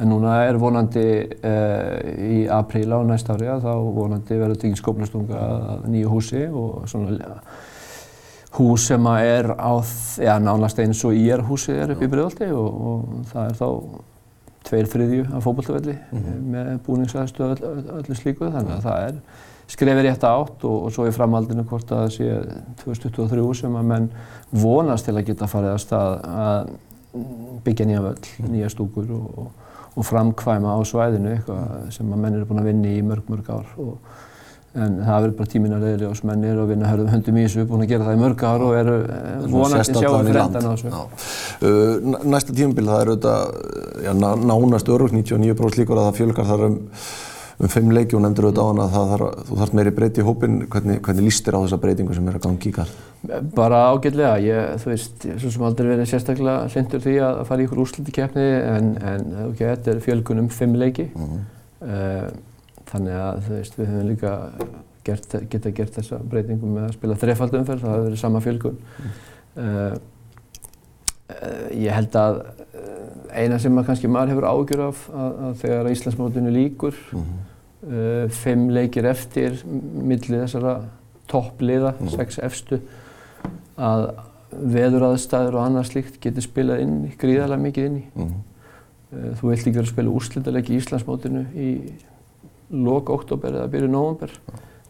en 0.00 0.12
núna 0.14 0.38
er 0.46 0.60
vonandi 0.62 1.08
uh, 1.26 1.96
í 2.30 2.44
apríl 2.50 2.88
á 2.94 2.98
næst 3.06 3.28
ári 3.32 3.50
að 3.50 3.66
þá 3.66 3.74
vonandi 3.98 4.38
verður 4.40 4.62
tekið 4.62 4.80
skóplastunga 4.80 5.42
að 5.74 5.90
nýju 5.92 6.14
húsi 6.14 6.46
og 6.48 6.86
svona 6.90 7.34
hús 8.58 8.86
sem 8.90 9.06
að 9.06 9.26
er 9.30 9.50
á, 9.54 9.72
já 10.18 10.32
nánast 10.42 10.80
eins 10.82 11.02
og 11.06 11.14
ég 11.14 11.36
er 11.36 11.44
húsið 11.46 11.84
er 11.84 11.92
upp 11.94 12.02
í 12.02 12.08
Breiðolti 12.10 12.48
og, 12.50 12.80
og 12.90 13.28
það 13.30 13.44
er 13.44 13.60
þá 13.60 13.68
tveir 14.66 14.90
þriðju 14.90 15.28
af 15.36 15.46
fókbaltafelli 15.46 15.94
mm 15.96 16.24
-hmm. 16.24 16.40
með 16.54 16.72
búningsaðstöðu 16.86 17.54
öll, 17.54 17.84
öllu 18.00 18.16
slíku 18.18 18.50
þannig 18.50 18.74
að 18.76 18.84
það 18.88 19.06
er 19.06 19.20
skrefið 19.70 20.06
rétt 20.08 20.26
átt 20.26 20.64
og, 20.66 20.86
og 20.86 20.94
svo 20.94 21.06
í 21.08 21.14
framhaldinu 21.14 21.64
hvort 21.68 21.90
að 21.94 22.04
það 22.04 22.14
sé 22.16 22.30
2023 22.84 23.50
sem 23.62 23.76
að 23.78 23.90
menn 23.92 24.08
vonast 24.50 25.06
til 25.08 25.16
að 25.16 25.26
geta 25.30 25.50
farið 25.50 25.74
að 25.74 25.82
stað 25.84 26.16
að 26.30 26.72
byggja 27.64 27.86
nýja 27.88 28.00
völl, 28.04 28.16
mm. 28.38 28.48
nýja 28.54 28.70
stúkur 28.72 29.12
og, 29.16 29.52
og 29.94 30.06
framkvæma 30.06 30.74
á 30.74 30.80
svæðinu 30.86 31.36
eitthvað 31.36 31.94
sem 31.94 32.10
að 32.10 32.24
menn 32.24 32.38
eru 32.38 32.50
búin 32.50 32.62
að 32.62 32.68
vinna 32.70 32.90
í 32.90 33.00
mörg, 33.06 33.30
mörg 33.30 33.50
ár. 33.50 33.70
Og, 33.82 34.18
en 34.70 35.00
það 35.02 35.24
verður 35.24 35.32
bara 35.40 35.50
tímin 35.50 35.72
að 35.74 35.80
leiðilega 35.82 36.10
og 36.12 36.26
menn 36.28 36.44
eru 36.46 36.60
að 36.62 36.68
vinna 36.70 36.90
hörðum 36.92 37.08
höndum 37.10 37.38
í 37.40 37.46
þessu, 37.46 37.64
búin 37.66 37.82
að 37.82 37.90
gera 37.90 38.06
það 38.06 38.14
í 38.14 38.20
mörg 38.20 38.44
ár 38.46 38.62
og 38.62 38.76
eru 38.78 38.92
eh, 39.02 39.48
vonandi 39.50 39.96
sjáum 39.96 40.28
fyrir 40.28 40.42
endan 40.44 40.68
á 40.70 40.72
þessu. 40.76 40.92
Uh, 41.58 42.20
næsta 42.30 42.54
tímabil 42.54 42.86
það 42.86 43.02
er 43.02 43.10
auðvitað 43.10 44.04
já, 44.06 44.12
nánast 44.20 44.92
örug, 44.94 45.16
99% 45.16 45.80
líkur 45.82 45.98
að 45.98 46.06
það 46.06 46.20
fjölgar 46.20 46.48
þar 46.52 46.64
um 46.68 46.78
um 47.60 47.68
fimm 47.68 47.90
leiki 47.92 48.16
og 48.16 48.22
nefndur 48.24 48.48
auðvitað 48.48 48.64
á 48.64 48.70
hana 48.70 48.84
að 48.86 48.94
þarf, 49.10 49.40
þú 49.48 49.56
þarf 49.60 49.72
meiri 49.76 49.92
breyti 49.96 50.22
í 50.22 50.26
hópin. 50.26 50.58
Hvernig, 50.72 51.00
hvernig 51.04 51.26
líst 51.26 51.46
þér 51.46 51.56
á 51.60 51.62
þessa 51.64 51.78
breytingu 51.82 52.16
sem 52.16 52.28
er 52.30 52.38
að 52.38 52.44
gangi 52.46 52.70
í 52.70 52.74
garð? 52.76 53.00
Bara 53.56 53.80
ágætlega. 53.92 54.34
Ég, 54.44 54.68
þú 54.80 54.92
veist, 54.92 55.26
ég 55.28 55.40
svo 55.42 55.52
sem 55.54 55.66
aldrei 55.68 55.90
verið 55.90 56.10
sérstaklega 56.10 56.68
hlindur 56.72 57.04
því 57.04 57.16
að 57.26 57.40
fara 57.50 57.60
í 57.60 57.68
ykkur 57.68 57.82
úrslutikefni 57.84 58.46
en, 58.74 58.92
en 59.12 59.34
ok, 59.48 59.58
þetta 59.60 59.92
er 59.92 60.04
fjölgun 60.06 60.44
um 60.44 60.52
fimm 60.54 60.78
leiki. 60.80 61.10
Mm 61.12 61.26
-hmm. 61.26 61.42
uh, 61.88 62.28
þannig 62.92 63.18
að 63.24 63.42
þú 63.48 63.58
veist, 63.58 63.76
við 63.78 63.90
höfum 63.92 64.08
líka 64.08 64.32
gert, 65.04 65.36
geta 65.50 65.74
gert 65.80 66.00
þessa 66.00 66.22
breytingu 66.32 66.66
með 66.70 66.88
að 66.88 66.96
spila 66.96 67.20
þrefaldumferð, 67.24 67.84
það 67.84 67.94
hefur 67.94 68.08
verið 68.08 68.24
sama 68.24 68.40
fjölgun. 68.40 68.80
Mm. 68.96 69.12
Uh, 69.60 69.94
ég 71.76 71.92
held 71.94 72.16
að 72.16 72.42
eina 73.34 73.58
sem 73.60 73.78
að 73.78 73.86
kannski 73.90 74.10
maður 74.10 74.34
hefur 74.34 74.48
ágjör 74.50 74.82
af 74.88 75.04
að, 75.12 75.38
að 75.46 75.54
þegar 75.62 75.90
Íslandsmótinu 75.92 76.52
líkur 76.54 76.96
mm 77.12 77.20
-hmm. 77.20 77.46
Uh, 77.86 78.26
fimm 78.42 78.68
leikir 78.74 79.08
eftir 79.10 79.60
millir 79.66 80.44
þessara 80.44 80.80
toppliða, 81.30 81.94
mm 81.98 82.12
sex 82.16 82.40
efstu 82.42 82.80
að 83.80 84.08
veðuraðstæður 84.50 85.56
og 85.56 85.66
annað 85.66 85.90
slíkt 85.92 86.18
getur 86.22 86.44
spilað 86.44 86.82
inn 86.84 86.96
í, 87.06 87.12
gríðarlega 87.18 87.64
mikið 87.66 87.90
inn 87.90 88.00
í. 88.00 88.04
Mm 88.14 88.30
uh, 88.30 89.30
þú 89.38 89.52
vilt 89.52 89.66
ekki 89.66 89.76
vera 89.76 89.86
að 89.86 89.92
spila 89.94 90.16
úrslitaleg 90.18 90.70
í 90.70 90.80
Íslandsmótinu 90.80 91.44
í 91.54 91.70
lok 92.70 93.10
oktober 93.10 93.56
eða 93.56 93.70
byrju 93.70 93.90
november. 93.90 94.34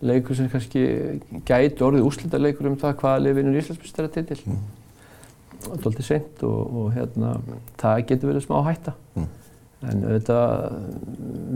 Leikur 0.01 0.37
sem 0.37 0.49
kannski 0.49 0.83
gæti 1.49 1.85
orðið 1.85 2.07
úrslitaleikur 2.09 2.69
um 2.71 2.77
það 2.81 2.99
hvaða 3.03 3.25
lið 3.25 3.41
vinnur 3.41 3.61
Íslandsmyndstaratitil 3.61 4.41
doldið 5.61 6.07
seint 6.07 6.43
og, 6.47 6.61
og 6.81 6.87
hérna, 6.95 7.35
það 7.81 8.03
getur 8.09 8.33
verið 8.33 8.47
smá 8.47 8.61
hætta. 8.65 8.95
En 9.89 10.03
auðvitað 10.05 10.75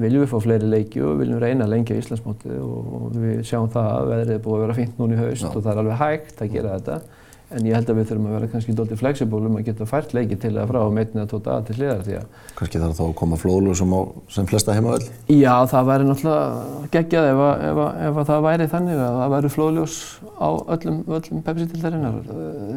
viljum 0.00 0.22
við 0.22 0.30
fá 0.30 0.38
fleiri 0.40 0.68
leiki 0.70 1.02
og 1.04 1.18
viljum 1.20 1.42
reyna 1.42 1.66
að 1.66 1.74
lengja 1.74 1.98
Íslandsmótið 2.00 2.54
og, 2.64 3.18
við 3.20 3.42
sjáum 3.44 3.68
það 3.74 3.90
að 3.90 4.08
veðrið 4.12 4.32
er 4.34 4.40
búið 4.46 4.56
að 4.56 4.64
vera 4.64 4.76
fínt 4.78 5.00
núna 5.00 5.16
í 5.16 5.20
haust 5.20 5.44
Já. 5.44 5.50
og 5.50 5.58
það 5.58 5.72
er 5.74 5.80
alveg 5.82 6.00
hægt 6.00 6.40
að 6.40 6.54
gera 6.54 6.78
þetta. 6.78 7.23
En 7.54 7.66
ég 7.68 7.74
held 7.76 7.88
að 7.92 7.98
við 8.00 8.06
þurfum 8.10 8.26
að 8.28 8.34
vera 8.36 8.48
kannski 8.52 8.74
doldið 8.78 8.98
flexible 9.00 9.40
um 9.48 9.56
að 9.60 9.64
geta 9.68 9.86
fært 9.86 10.14
leiki 10.16 10.36
til 10.42 10.50
að 10.58 10.68
frá 10.72 10.78
um 10.88 10.98
einni 11.02 11.20
að 11.22 11.28
tóta 11.30 11.54
að 11.58 11.66
til 11.68 11.76
hliðar 11.78 12.02
því 12.06 12.16
að 12.18 12.26
Kannski 12.58 12.80
þarf 12.82 12.96
þá 12.98 13.02
að 13.06 13.14
koma 13.20 13.38
flóðlu 13.40 13.74
sem 13.78 13.94
á 13.94 14.00
sem 14.36 14.46
flesta 14.50 14.74
heimavöld. 14.76 15.06
Já, 15.30 15.54
það 15.70 15.88
væri 15.90 16.08
náttúrulega 16.08 16.90
geggjað 16.94 17.28
ef, 17.30 17.42
að- 17.46 17.64
ef, 17.70 17.80
að- 17.84 18.02
ef 18.08 18.20
að 18.22 18.28
það 18.30 18.44
væri 18.48 18.68
þannig 18.74 19.02
að 19.04 19.16
það 19.20 19.32
væri 19.34 19.52
flóðljós 19.56 19.96
á 20.34 20.48
öllum, 20.74 20.98
öllum 21.18 21.42
Pepsi-dildarinnar 21.48 22.20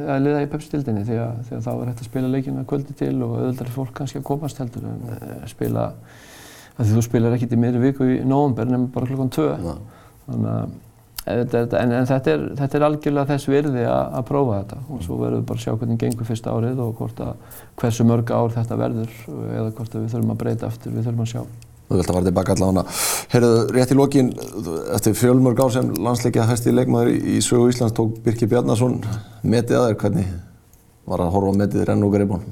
eða 0.07 0.19
liða 0.25 0.41
í 0.45 0.49
Pepsi-dildinni 0.53 1.05
því 1.07 1.19
að, 1.25 1.35
því 1.49 1.57
að 1.57 1.65
þá 1.67 1.71
er 1.77 1.91
hægt 1.91 2.01
að 2.05 2.09
spila 2.11 2.31
leikina 2.33 2.65
kvöldi 2.69 2.97
til 3.01 3.13
og 3.27 3.37
er 3.49 3.71
fólk 3.75 3.93
kannski 3.97 4.21
að 4.21 4.27
komast 4.29 4.57
heldur 4.61 4.85
en 4.87 5.01
eh, 5.17 5.45
spila 5.51 5.89
því 6.77 6.91
þú 6.93 7.01
spilar 7.07 7.33
ekkert 7.37 7.53
í 7.55 7.61
miðri 7.61 7.79
viku 7.87 8.05
í 8.05 8.17
nóvumber 8.27 8.67
nema 8.69 8.89
bara 8.93 9.07
klokkan 9.09 9.31
tvö 9.33 9.47
Já. 9.57 9.77
þannig 10.27 10.51
að 10.53 10.75
en, 11.27 11.91
en, 11.91 12.07
þetta, 12.09 12.33
er, 12.33 12.43
þetta 12.59 12.77
er 12.79 12.85
algjörlega 12.87 13.29
þess 13.31 13.49
virði 13.51 13.85
að, 13.85 14.03
að 14.19 14.27
prófa 14.31 14.59
þetta 14.61 14.81
og 14.87 15.05
svo 15.05 15.21
verðum 15.21 15.41
við 15.41 15.47
bara 15.51 15.61
að 15.61 15.63
sjá 15.65 15.73
hvernig 15.77 16.01
gengur 16.03 16.29
fyrsta 16.31 16.53
árið 16.55 16.83
og 16.83 16.91
hvort 16.99 17.23
að 17.23 17.61
hversu 17.81 18.07
mörg 18.07 18.33
ár 18.33 18.53
þetta 18.55 18.81
verður 18.81 19.15
eða 19.27 19.71
hvort 19.77 19.95
að 19.95 20.03
við 20.05 20.13
þurfum 20.15 20.35
að 20.35 20.43
breyta 20.43 20.69
aftur, 20.71 20.95
við 20.95 21.09
þurfum 21.09 21.25
að 21.25 21.33
sjá. 21.33 21.41
Þú 21.87 21.95
vilt 21.95 22.09
að 22.09 22.17
fara 22.17 22.27
tilbaka 22.27 22.55
allavega. 22.57 22.95
Heyrðu, 23.31 23.51
rétt 23.71 23.91
í 23.93 23.95
lokin, 23.95 24.31
eftir 24.95 25.13
fjölmörg 25.15 25.61
ár 25.63 25.69
sem 25.71 25.93
landsleikja 26.03 26.47
hæsti 26.49 26.73
leikmaður 26.73 27.13
í, 27.13 27.19
í 27.37 27.43
sögu 27.45 27.69
Íslands 27.71 27.95
tók 27.95 28.17
Birkir 28.25 28.49
Bjarnason 28.51 28.97
metið 29.47 29.79
að 29.79 29.87
þér, 29.87 29.99
hvernig 30.01 30.33
var 31.07 31.23
að 31.23 31.31
horfa 31.37 31.53
metið 31.61 31.85
renn 31.87 32.03
og 32.03 32.11
greipun? 32.11 32.43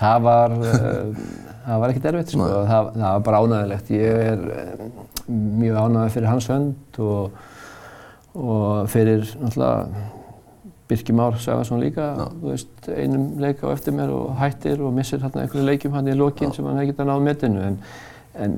Það 0.00 0.24
var, 0.26 0.56
uh, 0.58 1.22
það 1.68 1.84
var 1.84 1.94
ekkert 1.94 2.10
erfitt 2.10 2.34
sko, 2.34 2.48
það, 2.48 2.90
það 2.96 3.06
var 3.06 3.24
bara 3.28 3.44
ánægilegt. 3.44 3.94
Ég 3.94 4.26
er 4.32 4.42
uh, 4.56 5.06
mjög 5.60 5.80
ánægð 5.84 6.12
fyrir 6.16 6.30
hans 6.32 6.50
hönd 6.50 7.00
og, 7.06 7.38
og 8.34 8.88
fyrir 8.90 9.24
náttúrulega 9.40 10.10
Birkir 10.90 11.14
Már 11.14 11.36
Sagarsson 11.38 11.78
líka, 11.78 12.06
þú 12.40 12.50
veist, 12.50 12.70
einum 12.90 13.26
leik 13.38 13.62
á 13.62 13.70
eftir 13.70 13.94
mér 13.94 14.10
og 14.10 14.32
hættir 14.40 14.80
og 14.82 14.94
missir 14.94 15.20
hérna 15.22 15.44
einhverju 15.44 15.66
leikjum 15.66 15.94
hann 15.94 16.10
í 16.10 16.16
lokin 16.18 16.50
sem 16.54 16.66
hann 16.66 16.80
hefði 16.80 16.90
getað 16.90 17.10
náð 17.10 17.26
metinu. 17.28 17.66
En, 17.68 17.76
en 18.34 18.56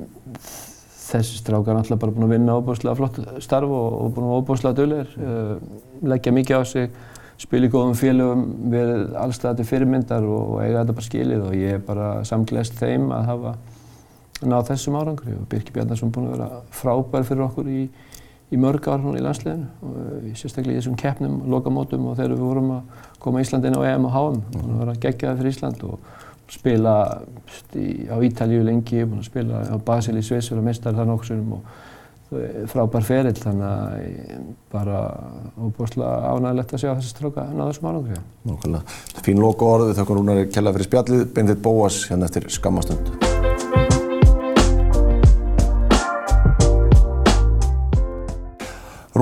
þessi 1.13 1.41
strákar 1.43 1.75
er 1.75 1.81
náttúrulega 1.83 2.01
bara 2.07 2.15
búin 2.17 2.29
að 2.29 2.33
vinna 2.33 2.57
óbúslega 2.57 2.97
flott 2.97 3.21
starf 3.45 3.69
og, 3.69 3.99
og 3.99 4.15
búin 4.17 4.29
að 4.31 4.39
óbúslega 4.39 4.79
duglegir, 4.79 5.13
uh, 5.21 6.07
leggja 6.09 6.33
mikið 6.39 6.57
á 6.57 6.63
sig, 6.73 6.97
spila 7.43 7.69
í 7.69 7.73
góðum 7.75 7.99
félögum, 8.01 8.47
verið 8.73 9.05
allstað 9.21 9.61
til 9.61 9.69
fyrirmyndar 9.69 10.25
og, 10.25 10.55
og 10.55 10.63
eiga 10.65 10.81
þetta 10.81 10.97
bara 11.01 11.09
skilið. 11.11 11.45
Og 11.51 11.59
ég 11.59 11.77
er 11.77 11.85
bara 11.85 12.09
samgleðst 12.29 12.81
þeim 12.81 13.11
að 13.13 13.29
hafa 13.29 13.55
náð 14.47 14.71
þessum 14.73 14.97
árangri. 15.03 15.37
Og 15.37 15.45
Birkir 15.53 15.77
Bjarnarsson 15.77 16.15
búin 16.15 16.31
að 16.31 16.39
vera 16.39 16.63
frábær 16.81 17.29
fyrir 17.29 17.45
okkur 17.51 17.69
í, 17.69 17.83
í 18.53 18.61
mörg 18.61 18.89
ár 18.93 19.05
í 19.13 19.23
landsliðinu 19.25 19.69
og 19.83 20.01
uh, 20.03 20.33
sérstaklega 20.39 20.77
í 20.77 20.81
þessum 20.81 20.99
keppnum, 21.01 21.39
lokamótum 21.53 22.11
og 22.11 22.19
þegar 22.19 22.35
við 22.37 22.45
vorum 22.47 22.75
að 22.77 23.07
koma 23.23 23.45
Íslandi 23.45 23.71
inn 23.71 23.79
á 23.81 23.83
EM 23.93 24.09
og 24.09 24.17
HM, 24.17 24.43
búin 24.57 24.75
að 24.75 24.83
vera 24.85 24.99
geggjaði 25.07 25.41
fyrir 25.41 25.55
Ísland 25.57 25.87
og 25.89 26.11
spila 26.53 26.97
í, 27.79 27.87
á 28.13 28.17
Ítalíu 28.21 28.67
lengi, 28.67 29.07
spila 29.25 29.65
á 29.73 29.77
Basel 29.85 30.19
í 30.21 30.27
Sviss, 30.27 30.53
vera 30.53 30.65
meistar 30.65 30.97
þar 30.97 31.09
nokkur 31.09 31.33
sinnum 31.33 31.57
og 31.61 31.73
frábær 32.73 33.05
ferill, 33.05 33.35
þannig 33.37 33.67
að 33.67 33.97
ég 34.07 34.47
bara 34.73 35.01
óbúslega 35.61 36.33
ánægilegt 36.33 36.73
að 36.73 36.85
sjá 36.85 36.91
þessi 36.95 37.13
stráka 37.13 37.45
ná 37.51 37.67
þessum 37.67 37.91
árangri. 37.91 38.23
Nákvæmlega. 38.49 38.97
Fín 39.27 39.43
loka 39.43 39.69
orð, 39.69 39.91
við 39.91 40.01
þakkum 40.01 40.21
Rúnari 40.21 40.49
kella 40.53 40.73
fyrir 40.77 40.89
spjallið, 40.89 41.29
Bendit 41.37 41.63
Bóas 41.65 42.03
hérna 42.09 42.31
eftir 42.31 42.49
skammastund. 42.53 43.32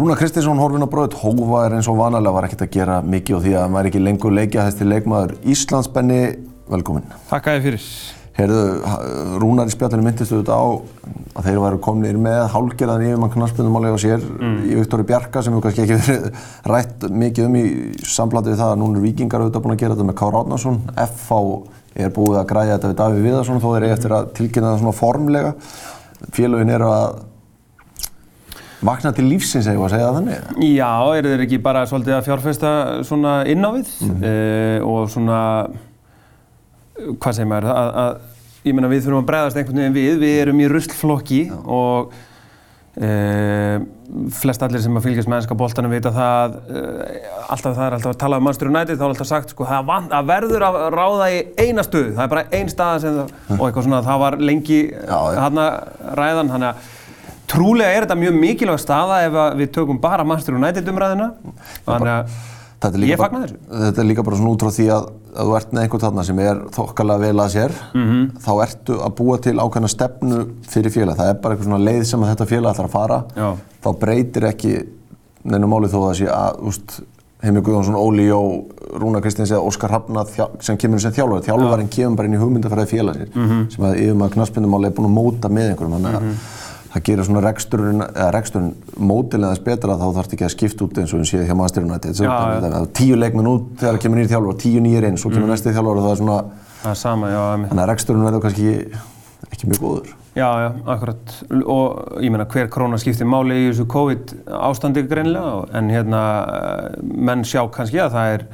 Rúna 0.01 0.15
Kristinsson 0.17 0.57
horfin 0.57 0.81
á 0.81 0.89
bröð, 0.89 1.13
hófa 1.21 1.67
er 1.67 1.75
eins 1.77 1.89
og 1.93 1.99
vanalega 1.99 2.33
var 2.33 2.47
ekkert 2.47 2.63
að 2.65 2.71
gera 2.73 2.95
mikið 3.05 3.35
og 3.37 3.43
því 3.45 3.51
að 3.53 3.65
hann 3.67 3.75
væri 3.75 3.91
ekki 3.91 4.01
lengur 4.01 4.33
leikja 4.33 4.63
þessi 4.65 4.87
leikmaður 4.89 5.35
Íslandsbenni, 5.53 6.21
velkomin. 6.73 7.11
Takk 7.29 7.51
að 7.51 7.59
þið 7.59 7.67
fyrir. 7.67 7.89
Heyrðu, 8.39 8.63
Rúnar 9.43 9.69
í 9.69 9.75
spjallinu 9.75 10.07
myndist 10.07 10.33
auðvitað 10.33 10.57
á 10.57 10.69
að 11.37 11.51
þeir 11.51 11.61
væru 11.67 11.83
komnir 11.85 12.21
með 12.25 12.41
hálgerðan 12.55 13.07
yfirmann 13.11 13.35
knarspilnumáli 13.37 13.93
á 13.93 13.99
sér 14.01 14.25
í 14.65 14.81
Viktori 14.81 15.09
Bjarka 15.13 15.45
sem 15.45 15.53
hefur 15.53 15.69
kannski 15.69 15.85
ekki 15.85 16.01
verið 16.01 16.45
rætt 16.73 17.09
mikið 17.27 17.51
um 17.51 17.61
í 17.61 17.65
samblandi 18.09 18.55
við 18.55 18.63
það 18.63 18.73
að 18.73 18.85
núna 18.87 19.03
er 19.03 19.09
vikingar 19.11 19.45
auðvitað 19.45 19.67
búin 19.67 19.77
að 19.77 19.83
gera 19.85 19.99
þetta 19.99 20.09
með 20.15 20.21
Kára 20.23 20.45
Átnarsson. 20.47 20.85
FH 20.97 21.43
er 22.07 22.15
búið 22.17 22.41
að 22.41 22.53
græja 22.55 22.79
þetta 22.79 22.95
við 22.95 23.01
Davíð 23.05 23.27
Viðarsson 23.29 23.61
þó 23.61 23.69
þeir 23.75 23.83
eru 23.83 23.97
eftir 23.99 24.17
að 24.17 24.37
tilkynna 24.41 24.73
það 24.73 24.87
svona 24.87 25.01
formlega. 25.05 25.59
Félögin 26.33 26.73
eru 26.79 26.89
að 26.89 27.27
vakna 28.87 29.13
til 29.17 29.27
lífsins 29.29 29.69
eða 29.69 29.91
segja 29.93 30.09
það 30.09 30.19
þannig. 30.19 30.51
Já, 30.71 30.91
eru 31.19 31.35
þeir 31.35 31.45
ekki 31.47 31.61
bara 31.65 31.85
svolítið 31.89 32.17
að 32.17 32.27
fjárfesta 32.31 32.73
svona 33.09 33.37
inn 33.51 33.65
á 33.67 33.71
við? 33.77 33.95
Mm. 34.07 34.27
og 34.89 35.11
svona, 35.13 35.41
hvað 37.21 37.37
segir 37.37 37.51
maður, 37.51 37.71
að, 37.75 37.93
að 38.05 38.67
ég 38.67 38.77
meina 38.77 38.91
við 38.91 39.07
þurfum 39.07 39.23
að 39.23 39.31
bregðast 39.31 39.61
einhvern 39.61 39.81
veginn 39.81 39.97
við, 39.97 40.19
við 40.21 40.43
erum 40.43 40.61
í 40.61 40.69
ruslflokki 40.69 41.41
og 41.65 42.13
e, 43.01 43.11
flest 44.37 44.65
allir 44.67 44.83
sem 44.85 44.99
að 44.99 45.07
fylgjast 45.07 45.31
með 45.31 45.41
ennska 45.41 45.57
boltanum 45.59 45.95
vita 45.95 46.13
það, 46.15 46.59
e, 46.69 46.83
alltaf 47.47 47.77
það 47.79 47.85
er 47.87 47.97
alltaf 47.97 48.13
að 48.13 48.21
tala 48.21 48.41
um 48.41 48.47
Manchester 48.49 48.73
United, 48.73 49.01
þá 49.01 49.05
er 49.07 49.15
alltaf 49.15 49.31
sagt 49.31 49.55
sko, 49.55 49.69
það, 49.69 49.89
van, 49.89 50.09
það 50.13 50.31
verður 50.33 50.67
að 50.69 50.81
ráða 50.97 51.31
í 51.33 51.43
eina 51.57 51.87
stöðu, 51.87 52.15
það 52.19 52.25
er 52.27 52.33
bara 52.35 52.47
ein 52.61 52.73
staða 52.73 53.03
sem 53.05 53.21
það, 53.21 53.35
og 53.57 53.67
eitthvað 53.67 53.89
svona, 53.89 54.03
það 54.11 54.25
var 54.27 54.39
lengi 54.51 54.81
hérna 55.09 55.69
ræðan, 56.21 56.53
þannig 56.55 56.73
að 56.73 56.97
Trúlega 57.51 57.91
er 57.97 58.07
þetta 58.07 58.19
mjög 58.21 58.39
mikilvæg 58.39 58.81
staða 58.81 59.21
ef 59.27 59.37
við 59.59 59.75
tökum 59.75 60.01
bara 60.03 60.27
Manchester 60.27 60.57
United 60.59 60.89
umræðina. 60.93 61.33
Þannig 61.87 62.13
að 62.15 63.05
ég 63.11 63.21
fagnar 63.21 63.45
þessu. 63.45 63.59
Þetta 63.69 64.01
er 64.01 64.09
líka 64.09 64.25
bara 64.25 64.39
svona 64.39 64.55
út 64.55 64.65
frá 64.65 64.73
því 64.77 64.87
að, 64.95 65.09
að 65.35 65.51
þú 65.51 65.57
ert 65.59 65.75
með 65.75 65.83
einhvern 65.83 66.05
þarna 66.05 66.27
sem 66.29 66.43
er 66.47 66.63
þokkalega 66.77 67.25
vel 67.27 67.43
að 67.45 67.53
sér, 67.57 67.75
mm 67.91 68.07
-hmm. 68.07 68.25
þá 68.47 68.53
ertu 68.65 68.99
að 69.05 69.15
búa 69.19 69.39
til 69.45 69.57
ákveðna 69.59 69.91
stefnu 69.91 70.41
fyrir 70.71 70.95
félag. 70.95 71.19
Það 71.19 71.33
er 71.33 71.41
bara 71.43 71.55
eitthvað 71.55 71.69
svona 71.69 71.85
leið 71.91 72.03
sem 72.09 72.27
þetta 72.31 72.47
félag 72.47 72.75
ætlar 72.75 72.89
að 72.89 72.97
fara. 72.97 73.23
Já. 73.37 73.49
Þá 73.85 73.91
breytir 74.05 74.47
ekki 74.49 74.75
neina 75.43 75.67
máli 75.67 75.89
þó 75.89 75.99
að 76.01 76.07
það 76.09 76.17
sé 76.21 76.31
að, 76.33 76.63
úst, 76.71 77.01
Heimi 77.41 77.61
Guðjónsson, 77.65 77.97
Óli 77.97 78.27
Jó, 78.29 78.41
Rúna 79.01 79.21
Kristins 79.25 79.51
eða 79.51 79.65
Óskar 79.65 79.91
Hafna 79.95 80.25
sem 80.61 80.77
kemur 80.77 81.01
sem 81.01 81.13
þjálfari. 81.13 81.47
Þjálfarinn 81.47 81.89
kemur 81.89 82.17
bara 82.19 82.29
inn 82.29 82.37
í 82.37 82.41
hugmyndafræði 82.41 82.91
félagsir 82.91 83.31
mm 83.33 83.47
-hmm. 83.47 83.63
sem 83.73 83.85
að 83.85 84.01
yfir 84.03 84.19
maður 84.21 84.35
knaspunumáli 84.35 84.91
er 84.91 84.93
búin 84.97 85.09
að 85.09 85.15
móta 85.17 85.49
með 85.49 85.71
einhverjum. 85.71 86.37
Það 86.91 87.03
gerir 87.07 87.27
svona 87.29 87.41
reksturinn, 87.45 88.03
eða 88.03 88.31
reksturinn 88.35 88.71
mótilega 88.99 89.53
þess 89.55 89.65
betra 89.67 89.95
þá 89.95 90.07
þarf 90.07 90.25
þetta 90.25 90.37
ekki 90.37 90.47
að 90.47 90.55
skipta 90.57 90.87
út 90.87 90.97
eins 90.99 91.13
og 91.15 91.21
við 91.21 91.29
séum 91.31 91.45
hjá 91.47 91.57
Master 91.61 91.85
United. 91.87 92.17
Það 92.19 92.79
er 92.81 92.89
tíu 92.99 93.19
leikminn 93.19 93.51
út 93.51 93.69
þegar 93.77 93.95
það 93.95 94.01
kemur 94.05 94.19
nýjir 94.19 94.33
þjálfur 94.33 94.55
og 94.55 94.59
tíu 94.65 94.83
nýjir 94.83 95.07
inn, 95.07 95.21
svo 95.21 95.31
kemur 95.31 95.47
mm. 95.47 95.53
næsti 95.55 95.75
þjálfur 95.77 96.01
og 96.01 96.07
það 96.09 96.15
er 96.17 96.21
svona... 96.23 96.39
Það 96.81 96.91
er 96.91 96.99
sama, 96.99 97.31
já. 97.31 97.43
Þannig 97.69 97.85
að 97.85 97.91
reksturinn 97.93 98.27
verður 98.27 98.43
kannski 98.47 98.73
ekki 99.51 99.71
mjög 99.71 99.85
góður. 99.85 100.11
Já, 100.35 100.49
já, 100.63 100.69
akkurat. 100.95 101.37
Og 101.61 102.19
ég 102.25 102.35
meina 102.35 102.49
hver 102.51 102.73
króna 102.75 102.99
skiptir 103.03 103.31
máli 103.31 103.61
í 103.61 103.69
þessu 103.69 103.87
COVID 103.91 104.35
ástandi 104.59 105.07
greinlega 105.11 105.65
en 105.79 105.95
hérna 105.95 106.25
menn 107.03 107.47
sjá 107.47 107.63
kannski 107.71 108.03
að 108.03 108.19
það 108.19 108.35
er, 108.35 108.45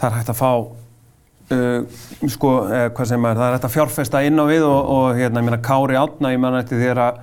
það 0.00 0.06
er 0.10 0.20
hægt 0.20 0.34
að 0.34 0.40
fá 0.42 0.52
Uh, 1.50 1.82
sko, 2.30 2.50
eh, 2.70 2.84
hvað 2.94 3.08
segir 3.10 3.18
maður, 3.24 3.40
það 3.40 3.48
er 3.48 3.54
hægt 3.56 3.64
að 3.66 3.72
fjárfesta 3.74 4.20
inn 4.22 4.38
á 4.38 4.46
við 4.46 4.62
og, 4.62 4.90
og 4.94 5.16
hérna, 5.18 5.40
ég 5.40 5.48
meina 5.48 5.56
Kári 5.66 5.96
Átna, 5.98 6.30
ég 6.30 6.38
meina 6.38 6.60
eftir 6.62 6.78
því 6.78 6.92
að 6.92 7.16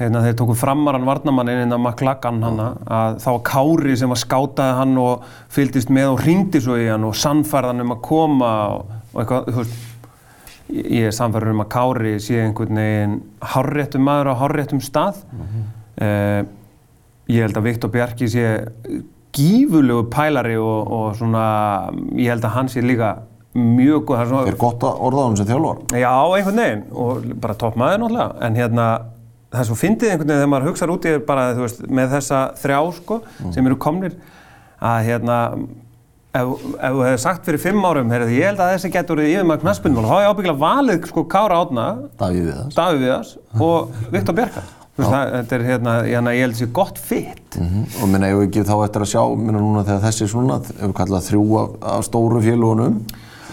Hérna, 0.00 0.22
þeir 0.24 0.36
tóku 0.38 0.54
framarann 0.56 1.04
varnamann 1.04 1.50
inn 1.52 1.76
á 1.76 1.76
McLagan 1.76 2.38
hann 2.40 2.60
að 2.64 3.18
það 3.20 3.34
var 3.34 3.42
Kári 3.44 3.96
sem 4.00 4.08
var 4.08 4.20
skátaði 4.22 4.76
hann 4.78 4.94
og 5.02 5.26
fylgdist 5.52 5.92
með 5.92 6.14
og 6.14 6.22
ringdi 6.24 6.62
svo 6.64 6.78
í 6.80 6.86
hann 6.88 7.04
og 7.04 7.18
sannfærðan 7.20 7.84
um 7.84 7.92
að 7.92 8.00
koma 8.06 8.52
og, 8.78 8.94
og 9.12 9.20
eitthvað, 9.20 9.50
þú 9.50 9.58
veist, 9.58 9.82
ég 10.70 11.10
er 11.10 11.16
sannfærður 11.18 11.52
um 11.52 11.62
að 11.66 11.70
Kári 11.76 12.14
sé 12.22 12.40
einhvern 12.40 12.80
veginn 12.80 13.18
hárréttum 13.52 14.08
maður 14.08 14.32
á 14.32 14.40
hárréttum 14.40 14.80
stað. 14.80 15.20
Mm 15.34 15.44
-hmm. 15.50 15.68
uh, 16.06 16.40
ég 17.28 17.44
held 17.44 17.60
að 17.60 17.68
Viktor 17.68 17.90
Bjarki 17.90 18.28
sé 18.28 18.46
gífulegu 19.36 20.08
pælari 20.10 20.56
og, 20.56 20.90
og 20.90 21.16
svona, 21.16 21.92
ég 22.16 22.32
held 22.32 22.44
að 22.44 22.54
hann 22.56 22.68
sé 22.68 22.80
líka 22.80 23.18
mjög 23.54 24.04
góð. 24.04 24.26
Það 24.30 24.48
er 24.48 24.56
gott 24.56 24.82
að 24.82 25.00
orða 25.00 25.20
á 25.20 25.26
hann 25.26 25.36
sem 25.36 25.46
þjálfur. 25.46 25.78
Já, 25.92 26.12
einhvern 26.36 26.56
veginn 26.56 26.84
og 26.92 27.40
bara 27.40 27.54
topp 27.54 27.76
maður 27.76 27.98
náttúrulega, 27.98 28.32
en 28.40 28.56
hérna 28.56 28.86
það 29.50 29.60
er 29.62 29.68
svo 29.68 29.76
fyndið 29.78 30.12
einhvern 30.12 30.28
veginn 30.28 30.40
þegar 30.40 30.50
maður 30.52 30.70
hugsaður 30.70 30.96
út 30.96 31.06
í 31.10 31.12
bara, 31.26 31.44
þú 31.56 31.66
veist, 31.66 31.86
með 31.98 32.16
þessa 32.16 32.40
þrjá 32.60 32.80
sko, 33.00 33.20
mm. 33.26 33.54
sem 33.56 33.70
eru 33.70 33.78
komnir 33.82 34.18
að 34.90 34.98
hérna, 35.08 35.38
ef, 36.30 36.52
ef 36.78 36.96
þú 36.96 37.06
hefði 37.06 37.22
sagt 37.24 37.48
fyrir 37.48 37.62
fimm 37.64 37.86
árum, 37.86 38.12
heyrðu, 38.14 38.36
ég 38.36 38.50
held 38.50 38.62
að 38.62 38.74
þessi 38.76 38.92
getur 38.94 39.18
verið 39.18 39.34
yfir 39.34 39.48
maður 39.48 39.64
knaspunum, 39.64 40.04
þá 40.06 40.12
hefði 40.14 40.28
ábyggilega 40.30 40.62
valið 40.62 41.08
sko 41.10 41.24
Kára 41.34 41.62
Átna, 41.64 41.86
Davíð 42.20 43.00
Viðars, 43.02 43.32
og 43.58 43.98
Viktor 44.14 44.38
Björkar. 44.38 44.70
Þetta 45.00 45.54
er 45.56 45.62
hérna, 45.64 45.92
hérna, 46.04 46.32
ég 46.36 46.42
held 46.44 46.52
að 46.52 46.58
það 46.58 46.60
sé 46.60 46.66
gott 46.76 46.98
fitt. 47.00 47.54
Mm 47.56 47.68
-hmm. 47.68 47.84
Og 48.02 48.08
minna, 48.10 48.28
ég 48.28 48.36
hef 48.36 48.48
ekki 48.50 48.64
þá 48.68 48.74
eftir 48.84 49.04
að 49.06 49.12
sjá, 49.14 49.22
minna 49.32 49.62
núna 49.62 49.84
þegar 49.86 50.02
þessi 50.04 50.28
svona, 50.28 50.58
ef 50.60 50.82
við 50.82 50.96
kallaðum 50.98 51.28
þrjú 51.28 51.44
af, 51.62 51.70
af 51.94 52.04
stóru 52.04 52.42
félagunum, 52.44 52.98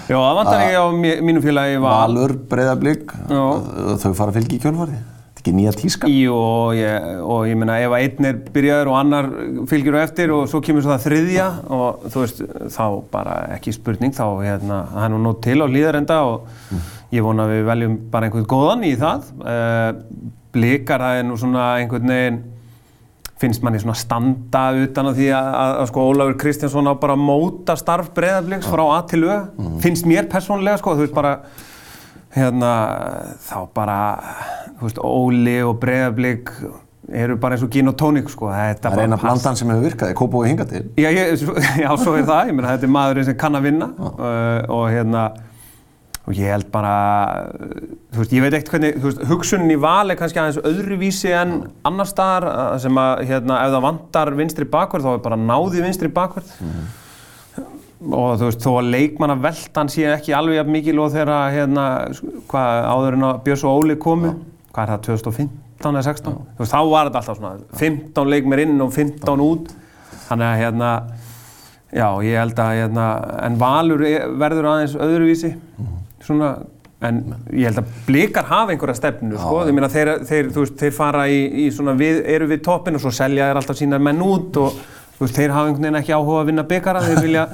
Já, 0.07 0.15
það 0.15 0.35
vantar 0.37 0.61
ekki 0.63 0.79
á 0.79 0.85
mínu 1.27 1.41
félagi 1.43 1.79
Valur, 1.83 2.33
Breiðablík, 2.47 3.11
þau 3.27 4.13
fara 4.15 4.31
að 4.31 4.37
fylgja 4.37 4.55
í 4.55 4.61
kjölfarið 4.63 5.16
ekki 5.47 5.55
nýja 5.55 5.73
tíska. 5.77 6.09
Jú, 6.11 6.33
og 6.35 6.75
ég, 6.75 7.07
og 7.23 7.47
ég 7.47 7.57
meina 7.59 7.77
ef 7.83 7.93
að 7.95 8.03
einn 8.03 8.27
er 8.29 8.39
byrjaður 8.53 8.91
og 8.91 8.97
annar 8.99 9.29
fylgjur 9.69 9.97
á 9.97 10.01
eftir 10.03 10.33
og 10.35 10.47
svo 10.51 10.61
kemur 10.65 10.83
svo 10.83 10.93
það 10.93 11.05
þriðja 11.07 11.47
og 11.77 12.07
þú 12.11 12.23
veist, 12.23 12.43
þá 12.75 12.83
bara 13.13 13.37
ekki 13.55 13.75
spurning, 13.75 14.15
þá 14.15 14.25
hérna, 14.43 14.81
það 14.91 15.05
er 15.05 15.13
nú 15.13 15.21
nót 15.23 15.41
til 15.45 15.59
á 15.63 15.67
líðarenda 15.71 16.19
og 16.27 16.75
ég 17.15 17.23
vona 17.23 17.47
að 17.47 17.55
við 17.55 17.63
veljum 17.71 17.95
bara 18.11 18.27
einhvern 18.27 18.51
góðan 18.51 18.85
í 18.87 18.93
það. 18.99 19.31
Uh, 19.39 20.35
blikar, 20.57 21.03
það 21.03 21.21
er 21.21 21.27
nú 21.27 21.39
svona 21.39 21.65
einhvern 21.77 22.13
veginn, 22.13 22.43
finnst 23.37 23.61
manni 23.61 23.79
svona 23.81 23.93
standa 23.97 24.63
utan 24.81 25.11
af 25.11 25.17
því 25.19 25.29
að, 25.37 25.47
að, 25.53 25.71
að 25.83 25.89
sko 25.91 26.05
Ólafur 26.09 26.37
Kristjánsson 26.41 26.89
á 26.89 26.93
bara 26.97 27.13
að 27.13 27.25
móta 27.27 27.75
starf 27.77 28.09
breyðabliks 28.17 28.69
frá 28.71 28.81
A 28.95 29.01
til 29.05 29.21
Ö, 29.29 29.35
finnst 29.83 30.07
mér 30.09 30.25
persónlega 30.31 30.81
sko, 30.81 30.95
þú 30.97 31.05
veist 31.05 31.13
bara, 31.13 31.35
hérna, 32.37 32.73
þá 33.47 33.57
bara, 33.75 34.01
þú 34.77 34.87
veist, 34.87 35.01
Óli 35.03 35.57
og 35.65 35.79
Breiðablík 35.81 36.53
eru 37.07 37.37
bara 37.39 37.55
eins 37.55 37.63
og 37.63 37.71
gin 37.71 37.87
og 37.87 37.95
tónik, 37.99 38.29
sko. 38.31 38.49
Þetta 38.51 38.91
Það 38.91 39.01
er 39.01 39.07
eina 39.07 39.19
blandan 39.21 39.59
sem 39.59 39.69
hefur 39.71 39.85
virkað 39.87 40.13
í 40.13 40.17
Kópavogi 40.19 40.51
hingað 40.51 40.71
til. 40.73 40.85
Já, 40.99 41.09
ég, 41.15 41.45
já, 41.83 41.89
svo 42.01 42.15
er 42.19 42.25
það, 42.27 42.49
ég 42.51 42.57
meina, 42.57 42.73
þetta 42.73 42.89
er 42.89 42.95
maðurinn 42.97 43.29
sem 43.29 43.37
kann 43.39 43.59
að 43.59 43.69
vinna 43.69 43.91
uh, 43.95 44.73
og 44.75 44.83
hérna, 44.91 45.23
og 46.27 46.35
ég 46.35 46.51
held 46.51 46.67
bara, 46.73 46.93
þú 48.11 48.21
veist, 48.21 48.35
ég 48.35 48.43
veit 48.43 48.57
ekkert 48.57 48.73
hvernig, 48.75 48.99
þú 48.99 49.09
veist, 49.09 49.25
hugsunin 49.29 49.71
í 49.71 49.79
val 49.79 50.11
er 50.11 50.19
kannski 50.19 50.41
aðeins 50.43 50.59
öðruvísi 50.67 51.31
en 51.39 51.57
annar 51.87 52.09
staðar 52.09 52.49
sem 52.83 52.99
að, 52.99 53.23
hérna, 53.29 53.61
ef 53.63 53.75
það 53.77 53.85
vantar 53.87 54.33
vinstri 54.35 54.67
bakverð 54.73 55.07
þá 55.07 55.13
er 55.13 55.27
bara 55.29 55.39
náði 55.39 55.85
vinstri 55.85 56.11
bakverð 56.11 56.51
og 58.01 58.35
þú 58.37 58.45
veist, 58.49 58.61
þó 58.61 58.71
að 58.77 58.89
leikmanna 58.93 59.35
veltan 59.41 59.89
sé 59.89 60.05
ekki 60.13 60.33
alveg 60.37 60.67
mikil 60.69 60.99
og 61.01 61.13
þegar 61.15 61.51
hérna, 61.55 61.85
hvað, 62.51 62.83
áður 62.93 63.17
en 63.17 63.25
að 63.31 63.39
Björns 63.47 63.63
og 63.65 63.79
Óli 63.81 63.95
komu, 64.01 64.33
hvað 64.75 64.83
er 64.83 64.91
það, 64.93 65.01
2015 65.07 65.89
eða 65.97 66.03
16? 66.05 66.35
Þú 66.57 66.61
veist, 66.63 66.73
þá 66.75 66.81
var 66.91 67.09
þetta 67.09 67.21
alltaf 67.23 67.39
svona 67.39 67.81
15 67.81 68.31
leikmir 68.33 68.61
inn 68.67 68.81
og 68.85 68.93
15 68.93 69.43
út, 69.47 69.71
þannig 70.27 70.47
að, 70.51 70.61
hérna, 70.61 70.91
já, 71.97 72.07
ég 72.27 72.37
held 72.43 72.61
að, 72.61 72.73
hérna, 72.83 73.05
en 73.47 73.57
Valur 73.61 74.03
er- 74.05 74.27
verður 74.45 74.69
aðeins 74.73 74.95
öðruvísi, 75.07 75.53
svona, 76.27 76.51
en 77.07 77.19
ég 77.53 77.69
held 77.69 77.81
að 77.81 77.89
blikar 78.07 78.45
hafa 78.49 78.73
einhverja 78.73 78.97
stefnu, 78.97 79.37
sko, 79.41 79.63
ég 79.69 79.73
meina, 79.77 79.89
þeir, 79.93 80.13
þeir, 80.25 80.51
þú 80.53 80.63
veist, 80.65 80.77
þeir 80.81 80.93
fara 80.97 81.25
í, 81.29 81.41
í 81.65 81.67
svona, 81.73 81.93
við, 81.97 82.21
eru 82.35 82.47
við 82.53 82.61
toppin 82.65 82.97
og 82.97 83.01
svo 83.03 83.11
selja 83.13 83.49
þeir 83.49 83.59
alltaf 83.61 83.77
sína 83.81 83.99
menn 84.01 84.21
út 84.25 84.57
og, 84.61 84.79
þú 85.17 85.25
veist, 85.25 85.37
þeir 85.37 85.53
hafa 85.53 85.69
einhvern 85.71 85.87
veginn 85.87 85.99
ekki 86.01 86.13
áhuga 86.17 86.41
að 86.43 86.49
vinna 86.51 86.65
bygara, 86.69 87.03
þeir 87.05 87.21
vilja 87.25 87.45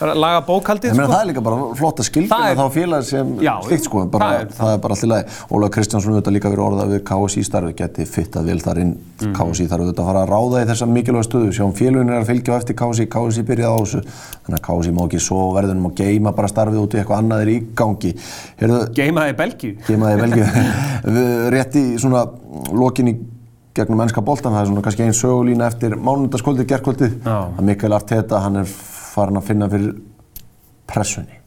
laga 0.00 0.40
bókaldið, 0.46 0.94
sko. 0.96 1.04
það 1.06 1.20
er 1.22 1.26
líka 1.28 1.42
bara 1.46 1.56
flott 1.78 2.00
að 2.02 2.06
skilgjuna 2.08 2.36
Það 2.38 2.50
er- 2.50 2.56
þá 2.58 2.66
félag 2.74 3.02
sem 3.06 3.28
Já, 3.44 3.52
slíkt 3.62 3.84
sko, 3.86 4.04
bara, 4.10 4.24
það 4.24 4.54
það, 4.56 4.66
er- 4.68 4.74
er, 4.74 4.78
bara 4.82 4.94
allt 4.96 5.04
í 5.04 5.08
lagi. 5.12 5.24
Ólaug 5.52 5.70
Kristjánsson 5.76 6.12
auðvitað 6.14 6.34
líka 6.36 6.50
verið 6.50 6.64
orðað 6.66 6.90
við 6.92 7.02
KSI 7.10 7.44
starfi, 7.46 7.72
geti 7.78 8.06
fittað 8.08 8.44
vel 8.50 8.58
þar 8.60 8.78
inn. 8.82 8.92
Mhm. 9.22 9.32
KSI 9.36 9.66
þarf 9.70 9.82
auðvitað 9.84 10.02
að 10.02 10.08
fara 10.10 10.22
að 10.24 10.32
ráða 10.32 10.62
í 10.62 10.68
þessa 10.72 10.86
mikilvæga 10.90 11.26
stöðu, 11.28 11.52
sjáum 11.52 11.74
félagin 11.78 12.10
er 12.10 12.20
að 12.22 12.26
fylgja 12.32 12.50
á 12.52 12.58
eftir 12.58 12.74
KSI, 12.82 13.06
KSI 13.06 13.42
byrjaði 13.42 13.72
á 13.72 13.78
þessu, 13.82 14.00
þannig 14.42 14.58
að 14.58 14.64
KSI 14.66 14.92
má 14.96 15.02
ekki 15.06 15.20
svo 15.20 15.40
verðunum 15.54 15.86
og 15.86 15.94
geima 15.94 16.32
bara 16.34 16.48
starfið 16.48 16.80
út 16.82 16.94
í 16.94 16.98
eitthvað 17.02 17.20
annað 17.22 17.42
er 17.42 17.48
í 17.52 17.58
gangi. 17.74 18.14
Heyrðu, 18.60 18.80
Geima 18.94 19.20
það 19.20 19.32
í 19.32 19.36
Belgíu. 19.42 19.76
geima 19.86 20.06
það 20.10 20.16
í 20.16 20.22
Belgíu. 20.24 20.46
Rétt 21.54 21.74
í 21.76 21.84
svona 21.98 22.26
lokin 22.72 23.08
í 23.08 23.16
gegnum 23.74 24.00
ennska 24.04 24.20
boltan, 24.20 24.52
það 24.52 24.60
er 24.60 24.66
svona 24.68 24.82
kannski 24.84 25.04
einn 25.06 25.14
sögulína 25.16 25.66
eftir 25.70 25.94
mánundaskvöldið, 25.96 26.66
gerkvöldið, 26.68 27.14
Já. 27.24 27.36
að 27.56 27.62
Mikael 27.64 27.92
Arteta, 27.96 28.40
hann 28.44 28.56
er 28.56 28.66
farin 29.12 29.40
að 29.40 29.48
finna 29.50 29.68
fyrir 29.72 29.94
pressunni. 30.90 31.38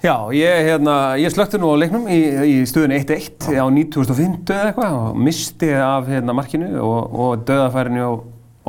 Já, 0.00 0.14
ég, 0.32 0.62
hérna, 0.64 0.94
ég 1.20 1.28
slökti 1.28 1.58
nú 1.60 1.74
á 1.76 1.76
leiknum 1.76 2.06
í, 2.08 2.20
í 2.48 2.54
stöðun 2.68 2.94
1-1 2.96 3.50
á 3.52 3.68
1950 3.68 4.54
eða 4.54 4.70
eitthvað 4.70 4.94
og 4.96 5.18
misti 5.28 5.68
af 5.76 6.08
hérna, 6.08 6.32
markinu 6.36 6.70
og, 6.80 7.18
og 7.20 7.42
döðafærinu 7.48 8.06
á 8.08 8.12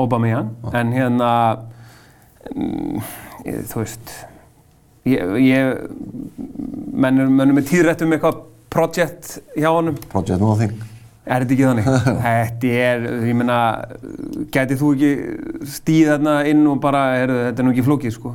Aubameyang 0.02 0.52
en 0.76 0.91
hérna 0.91 1.32
mm, 2.52 3.00
ég, 3.47 3.63
þú 3.71 3.80
veist 3.80 4.13
ég, 5.08 5.34
ég 5.47 5.71
mennum, 6.91 7.39
með 7.56 7.69
tíðrætt 7.71 8.04
um 8.04 8.12
eitthvað 8.17 8.43
project 8.71 9.38
hjá 9.56 9.71
honum 9.71 10.04
Project 10.12 10.43
Nothing. 10.43 10.90
Er 11.21 11.43
þetta 11.43 11.53
ekki 11.53 11.65
þannig? 11.67 11.89
þetta 12.25 12.69
er, 12.81 13.03
ég 13.29 13.38
meina, 13.38 13.57
gætið 14.53 14.79
þú 14.79 14.91
ekki 14.95 15.12
stíð 15.69 16.13
þarna 16.15 16.36
inn 16.49 16.63
og 16.71 16.79
bara, 16.81 17.03
er, 17.21 17.34
þetta 17.49 17.62
er 17.62 17.67
nú 17.67 17.73
ekki 17.75 17.86
flókið, 17.86 18.15
sko. 18.15 18.31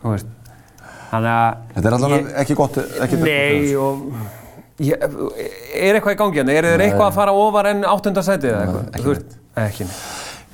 Þú 0.00 0.14
veist. 0.14 0.30
Þannig 1.10 1.34
að... 1.34 1.66
Þetta 1.74 1.90
er 1.90 1.96
alltaf 1.98 2.30
ekki 2.44 2.56
gott, 2.56 2.80
ekki 3.04 3.20
Nei, 3.20 3.74
og... 3.76 4.06
Ég, 4.80 4.96
er 5.76 5.98
eitthvað 5.98 6.14
í 6.14 6.18
gangi 6.22 6.40
hérna? 6.40 6.56
Er 6.56 6.70
þeir 6.70 6.86
eitthvað 6.86 7.08
að 7.10 7.16
fara 7.18 7.36
ofar 7.36 7.68
en 7.74 7.82
áttundasætið 7.84 8.54
eða 8.54 8.60
eitthvað? 8.64 8.86
ekki 8.96 9.08
veist, 9.10 9.34
Ekki 9.60 9.84
neitt. 9.84 10.02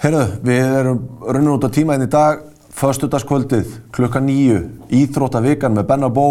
Herru, 0.03 0.23
við 0.45 0.77
erum 0.81 1.03
runnum 1.23 1.55
út 1.57 1.67
á 1.69 1.71
tíma 1.73 1.95
hérna 1.95 2.09
í 2.09 2.13
dag, 2.13 2.41
föstudagskvöldið, 2.77 3.77
klukka 3.95 4.21
nýju, 4.21 4.59
Íþróttavikan 4.93 5.77
með 5.77 5.87
Benna 5.93 6.11
Bó, 6.13 6.27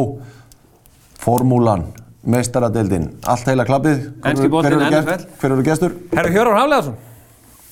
Formúlan, 1.22 1.88
meistaradeildin, 2.26 3.10
allt 3.30 3.46
heila 3.50 3.66
klappið. 3.68 4.06
Hver 4.24 5.52
eru- 5.52 5.66
gestur? 5.66 5.94
Herru 6.16 6.32
Hjörvar 6.34 6.58
Hafleðarsson, 6.62 6.96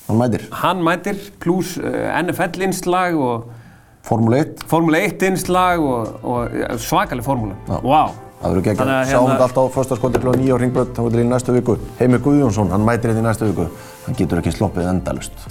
Hann 0.07 0.17
mætir. 0.19 0.41
hann 0.51 0.81
mætir 0.83 1.19
pluss 1.39 1.77
uh, 1.77 2.21
NFL 2.21 2.61
innslag 2.67 3.15
og 3.17 3.49
Formúla 4.03 4.41
1, 4.43 4.65
Formule 4.67 4.99
1 5.07 5.21
innslag 5.29 5.79
og, 5.79 6.17
og 6.27 6.79
svakaleg 6.83 7.23
formúla. 7.23 7.55
Vá. 7.67 8.11
það 8.43 8.49
verður 8.51 8.65
geggjað. 8.65 8.89
Að 8.91 9.05
Sjáum 9.07 9.27
hérna- 9.29 9.35
þetta 9.37 9.45
alltaf 9.47 9.63
á 9.63 9.75
föstudagskvöldið 9.77 10.23
klukka 10.25 10.39
nýju 10.41 10.55
á 10.55 10.59
Ringbrödd, 10.59 10.91
þá 10.97 11.01
verður 11.07 11.23
í 11.23 11.27
næstu 11.29 11.55
viku. 11.55 11.77
Heimir 12.01 12.19
Guðjónsson, 12.25 12.73
hann 12.75 12.83
mætir 12.83 13.13
þetta 13.13 13.23
í 13.23 13.27
næstu 13.29 13.47
viku. 13.47 13.69
Hann 14.05 14.17
getur 14.19 14.41
ekki 14.43 14.51
sloppið 14.57 14.89
endalust. 14.91 15.45